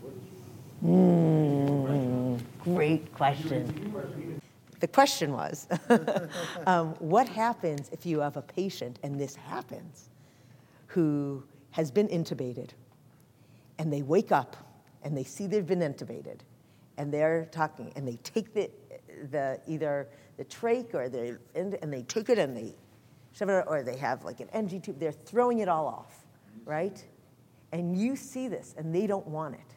[0.00, 0.42] what is your
[0.82, 4.35] Mm, great question.
[4.86, 5.66] The question was
[6.68, 10.10] um, what happens if you have a patient, and this happens,
[10.86, 11.42] who
[11.72, 12.70] has been intubated,
[13.80, 14.56] and they wake up
[15.02, 16.38] and they see they've been intubated,
[16.98, 18.70] and they're talking, and they take the,
[19.32, 20.06] the either
[20.36, 22.72] the trach or they and they take it and they
[23.32, 26.24] shove it, or they have like an NG tube, they're throwing it all off,
[26.64, 27.04] right?
[27.72, 29.75] And you see this, and they don't want it.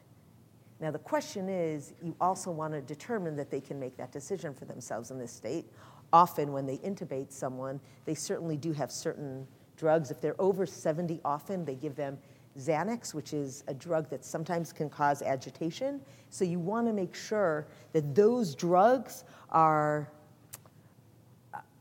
[0.80, 4.53] Now, the question is you also want to determine that they can make that decision
[4.53, 5.65] for themselves in this state.
[6.14, 9.45] Often, when they intubate someone, they certainly do have certain
[9.76, 10.10] drugs.
[10.10, 12.18] If they're over 70, often they give them
[12.57, 16.01] Xanax, which is a drug that sometimes can cause agitation.
[16.30, 20.10] So, you want to make sure that those drugs are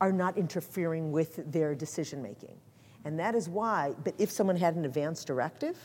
[0.00, 2.56] are not interfering with their decision making.
[3.04, 5.76] And that is why, but if someone had an advance directive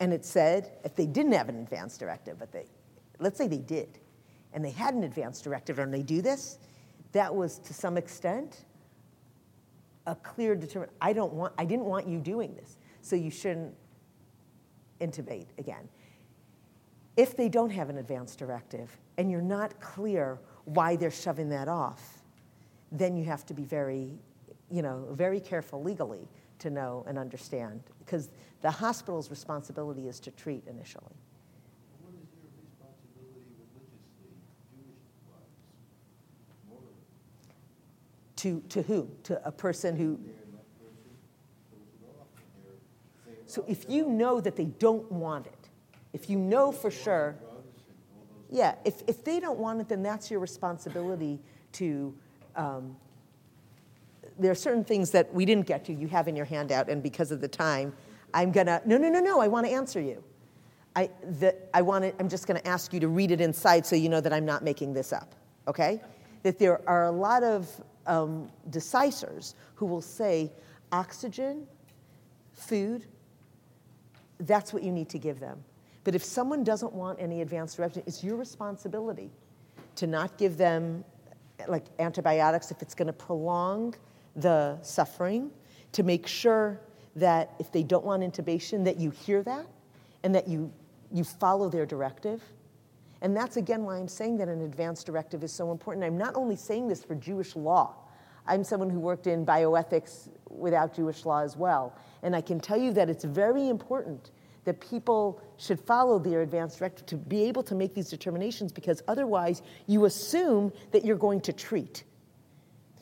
[0.00, 2.66] and it said, if they didn't have an advance directive, but they,
[3.18, 3.98] let's say they did,
[4.52, 6.58] and they had an advance directive and they do this,
[7.12, 8.64] that was to some extent
[10.06, 10.94] a clear determination.
[11.00, 13.74] I don't want, I didn't want you doing this, so you shouldn't
[15.00, 15.88] intubate again.
[17.16, 21.68] If they don't have an advance directive and you're not clear why they're shoving that
[21.68, 22.22] off,
[22.92, 24.12] then you have to be very,
[24.70, 26.28] you know, very careful legally
[26.58, 28.30] to know and understand because
[28.62, 31.04] the hospital's responsibility is to treat initially.
[32.02, 34.34] What is your responsibility religiously,
[34.72, 35.46] Jewish-wise.
[38.36, 39.10] To, to who?
[39.24, 40.18] To a person who.
[40.24, 41.10] There and that person
[41.70, 42.64] throws it off, and
[43.26, 45.68] they're, they So if you know that they don't want it,
[46.12, 49.80] if you know for sure, drugs and all those yeah, if, if they don't want
[49.80, 51.38] it, then that's your responsibility
[51.72, 52.14] to.
[52.56, 52.96] Um,
[54.38, 57.02] there are certain things that we didn't get to, you have in your handout, and
[57.02, 57.92] because of the time,
[58.34, 58.80] I'm gonna.
[58.84, 60.22] No, no, no, no, I wanna answer you.
[60.98, 63.94] I, the, I want to, I'm just to ask you to read it inside so
[63.94, 65.34] you know that I'm not making this up,
[65.68, 66.00] okay?
[66.42, 67.70] That there are a lot of
[68.08, 70.50] um, decisors who will say
[70.90, 71.68] oxygen,
[72.52, 73.04] food,
[74.40, 75.62] that's what you need to give them.
[76.02, 79.30] But if someone doesn't want any advanced directive, it's your responsibility
[79.96, 81.04] to not give them
[81.68, 83.94] like antibiotics if it's going to prolong
[84.40, 85.50] the suffering,
[85.92, 86.80] to make sure
[87.16, 89.66] that if they don't want intubation, that you hear that
[90.22, 90.72] and that you,
[91.12, 92.42] you follow their directive.
[93.20, 96.04] And that's again why I'm saying that an advance directive is so important.
[96.04, 97.96] I'm not only saying this for Jewish law,
[98.46, 101.94] I'm someone who worked in bioethics without Jewish law as well.
[102.22, 104.30] And I can tell you that it's very important
[104.64, 109.02] that people should follow their advance directive to be able to make these determinations because
[109.08, 112.04] otherwise you assume that you're going to treat.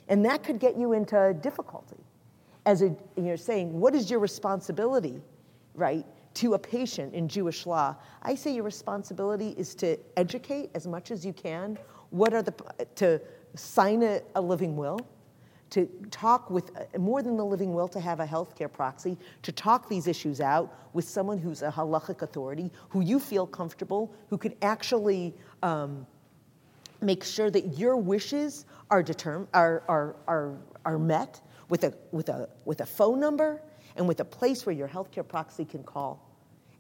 [0.09, 1.97] And that could get you into difficulty.
[2.65, 5.21] As a, you're saying, what is your responsibility,
[5.75, 6.05] right,
[6.35, 7.95] to a patient in Jewish law?
[8.23, 11.79] I say your responsibility is to educate as much as you can.
[12.11, 12.55] What are the,
[12.97, 13.21] to
[13.55, 15.01] sign a, a living will,
[15.71, 19.89] to talk with more than the living will, to have a healthcare proxy, to talk
[19.89, 24.57] these issues out with someone who's a halachic authority, who you feel comfortable, who could
[24.63, 26.07] actually um,
[27.01, 32.29] make sure that your wishes are, determ- are, are, are, are met with a, with,
[32.29, 33.61] a, with a phone number
[33.97, 36.23] and with a place where your healthcare proxy can call.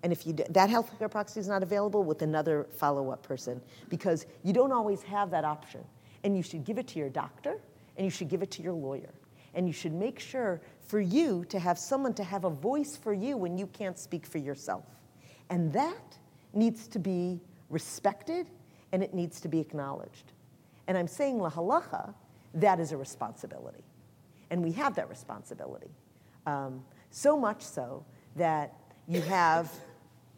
[0.03, 4.27] And if you, that healthcare proxy is not available, with another follow up person, because
[4.45, 5.83] you don't always have that option.
[6.23, 7.61] And you should give it to your doctor
[7.97, 9.15] and you should give it to your lawyer.
[9.55, 13.12] And you should make sure for you to have someone to have a voice for
[13.12, 14.85] you when you can't speak for yourself.
[15.49, 16.19] And that
[16.53, 18.51] needs to be respected
[18.93, 20.33] and it needs to be acknowledged.
[20.87, 22.15] And I'm saying la halacha,
[22.55, 23.85] that is a responsibility.
[24.51, 25.91] And we have that responsibility.
[26.47, 28.05] Um, so much so
[28.37, 28.75] that
[29.09, 29.73] you have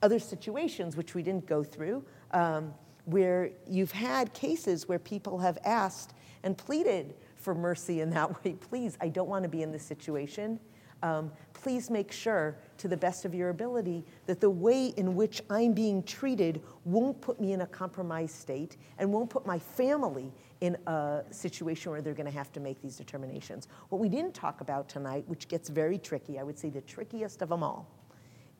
[0.02, 2.72] other situations, which we didn't go through, um,
[3.04, 8.54] where you've had cases where people have asked and pleaded for mercy in that way.
[8.54, 10.60] Please, I don't want to be in this situation.
[11.02, 15.42] Um, please make sure, to the best of your ability, that the way in which
[15.50, 20.32] I'm being treated won't put me in a compromised state and won't put my family
[20.60, 23.68] in a situation where they're going to have to make these determinations.
[23.90, 27.42] What we didn't talk about tonight, which gets very tricky, I would say the trickiest
[27.42, 27.88] of them all,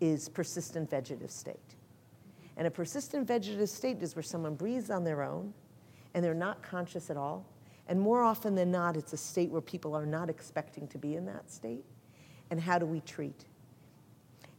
[0.01, 1.74] is persistent vegetative state.
[2.56, 5.55] And a persistent vegetative state is where someone breathes on their own
[6.15, 7.47] and they're not conscious at all.
[7.89, 11.15] And more often than not, it's a state where people are not expecting to be
[11.15, 11.85] in that state.
[12.50, 13.44] And how do we treat?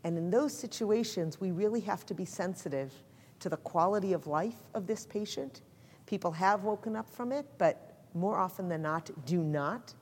[0.03, 2.93] And in those situations, we really have to be sensitive
[3.39, 5.61] to the quality of life of this patient.
[6.05, 9.93] People have woken up from it, but more often than not, do not.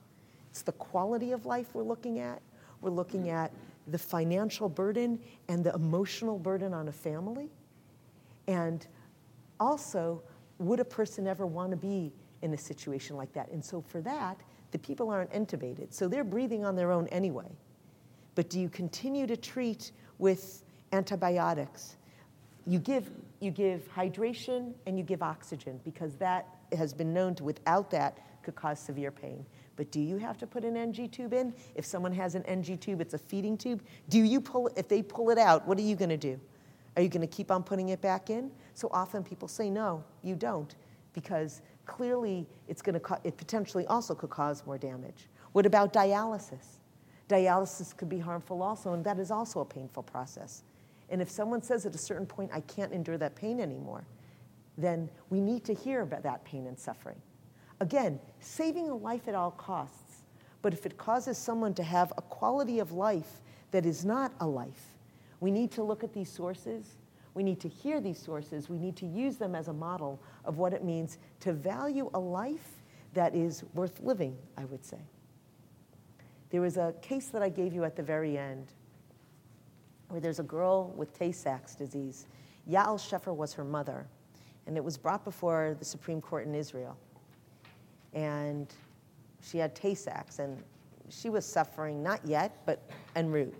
[0.50, 2.40] It's the quality of life we're looking at.
[2.80, 3.52] We're looking at
[3.88, 7.48] the financial burden and the emotional burden on a family.
[8.46, 8.86] And
[9.60, 10.22] also,
[10.58, 12.12] would a person ever want to be
[12.42, 13.50] in a situation like that?
[13.50, 14.40] And so, for that,
[14.70, 15.92] the people aren't intubated.
[15.92, 17.50] So, they're breathing on their own anyway.
[18.38, 20.62] But do you continue to treat with
[20.92, 21.96] antibiotics?
[22.68, 23.10] You give,
[23.40, 28.16] you give hydration and you give oxygen because that has been known to, without that,
[28.44, 29.44] could cause severe pain.
[29.74, 31.52] But do you have to put an NG tube in?
[31.74, 33.82] If someone has an NG tube, it's a feeding tube.
[34.08, 36.38] Do you pull, if they pull it out, what are you going to do?
[36.94, 38.52] Are you going to keep on putting it back in?
[38.74, 40.76] So often people say, no, you don't,
[41.12, 45.26] because clearly it's going to, co- it potentially also could cause more damage.
[45.54, 46.77] What about dialysis?
[47.28, 50.62] Dialysis could be harmful also, and that is also a painful process.
[51.10, 54.04] And if someone says at a certain point, I can't endure that pain anymore,
[54.76, 57.20] then we need to hear about that pain and suffering.
[57.80, 60.08] Again, saving a life at all costs
[60.62, 63.40] but if it causes someone to have a quality of life
[63.70, 64.94] that is not a life,
[65.40, 66.96] we need to look at these sources.
[67.34, 68.68] We need to hear these sources.
[68.68, 72.18] We need to use them as a model of what it means to value a
[72.18, 72.82] life
[73.14, 74.98] that is worth living, I would say.
[76.50, 78.72] There was a case that I gave you at the very end
[80.08, 82.26] where there's a girl with Tay Sachs disease.
[82.68, 84.06] Yael Sheffer was her mother,
[84.66, 86.96] and it was brought before the Supreme Court in Israel.
[88.14, 88.72] And
[89.42, 90.62] she had Tay Sachs, and
[91.10, 93.54] she was suffering, not yet, but en route.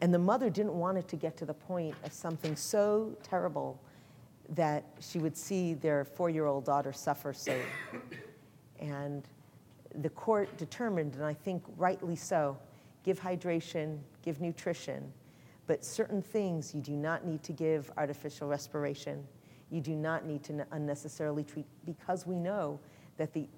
[0.00, 3.80] And the mother didn't want it to get to the point of something so terrible
[4.50, 7.56] that she would see their four year old daughter suffer so.
[8.78, 9.26] And
[10.02, 12.58] the court determined, and I think rightly so,
[13.02, 15.12] give hydration, give nutrition,
[15.66, 19.24] but certain things you do not need to give artificial respiration.
[19.70, 22.78] You do not need to unnecessarily treat because we know
[23.16, 23.48] that the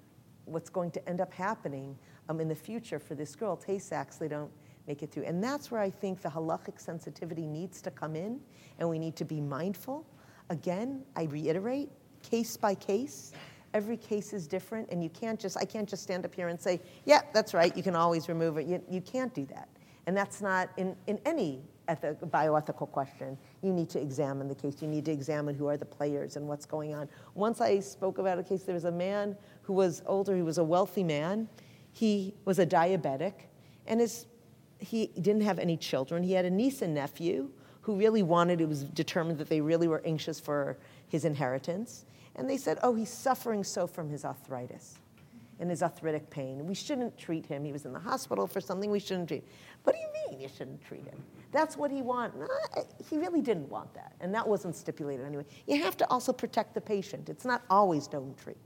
[0.44, 1.96] what's going to end up happening
[2.28, 4.50] um, in the future for this girl, Tay Sachs, they don't
[4.86, 5.24] make it through.
[5.24, 8.40] And that's where I think the halachic sensitivity needs to come in,
[8.78, 10.06] and we need to be mindful.
[10.50, 11.90] Again, I reiterate,
[12.22, 13.32] case by case.
[13.74, 16.60] Every case is different, and you can't just, I can't just stand up here and
[16.60, 18.66] say, yeah, that's right, you can always remove it.
[18.66, 19.68] You, you can't do that.
[20.06, 23.36] And that's not in, in any ethic, bioethical question.
[23.62, 24.80] You need to examine the case.
[24.80, 27.08] You need to examine who are the players and what's going on.
[27.34, 30.58] Once I spoke about a case, there was a man who was older, he was
[30.58, 31.48] a wealthy man.
[31.92, 33.32] He was a diabetic,
[33.86, 34.26] and his,
[34.78, 36.22] he didn't have any children.
[36.22, 37.50] He had a niece and nephew
[37.80, 40.76] who really wanted, it was determined that they really were anxious for
[41.08, 42.04] his inheritance.
[42.38, 44.98] And they said, oh, he's suffering so from his arthritis
[45.60, 46.64] and his arthritic pain.
[46.66, 47.64] We shouldn't treat him.
[47.64, 49.44] He was in the hospital for something we shouldn't treat.
[49.82, 51.22] What do you mean you shouldn't treat him?
[51.50, 52.48] That's what he wanted.
[53.10, 55.44] he really didn't want that, and that wasn't stipulated anyway.
[55.66, 57.28] You have to also protect the patient.
[57.28, 58.56] It's not always don't treat.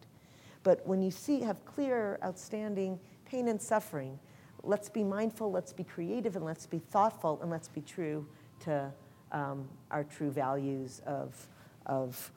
[0.63, 4.19] But when you see, have clear, outstanding pain and suffering,
[4.63, 8.27] let's be mindful, let's be creative, and let's be thoughtful, and let's be true
[8.61, 8.93] to
[9.33, 11.49] um, our true values of,
[11.87, 12.31] of,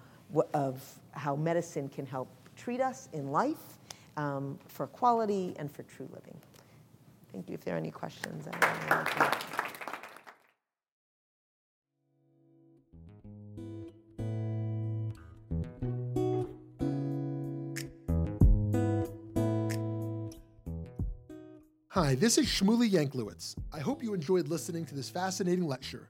[0.54, 3.80] of how medicine can help treat us in life
[4.18, 6.40] um, for quality and for true living.
[7.32, 7.56] Thank you.
[7.56, 8.48] If there are any questions,
[21.90, 23.56] Hi, this is Shmuly Yanklowitz.
[23.72, 26.10] I hope you enjoyed listening to this fascinating lecture.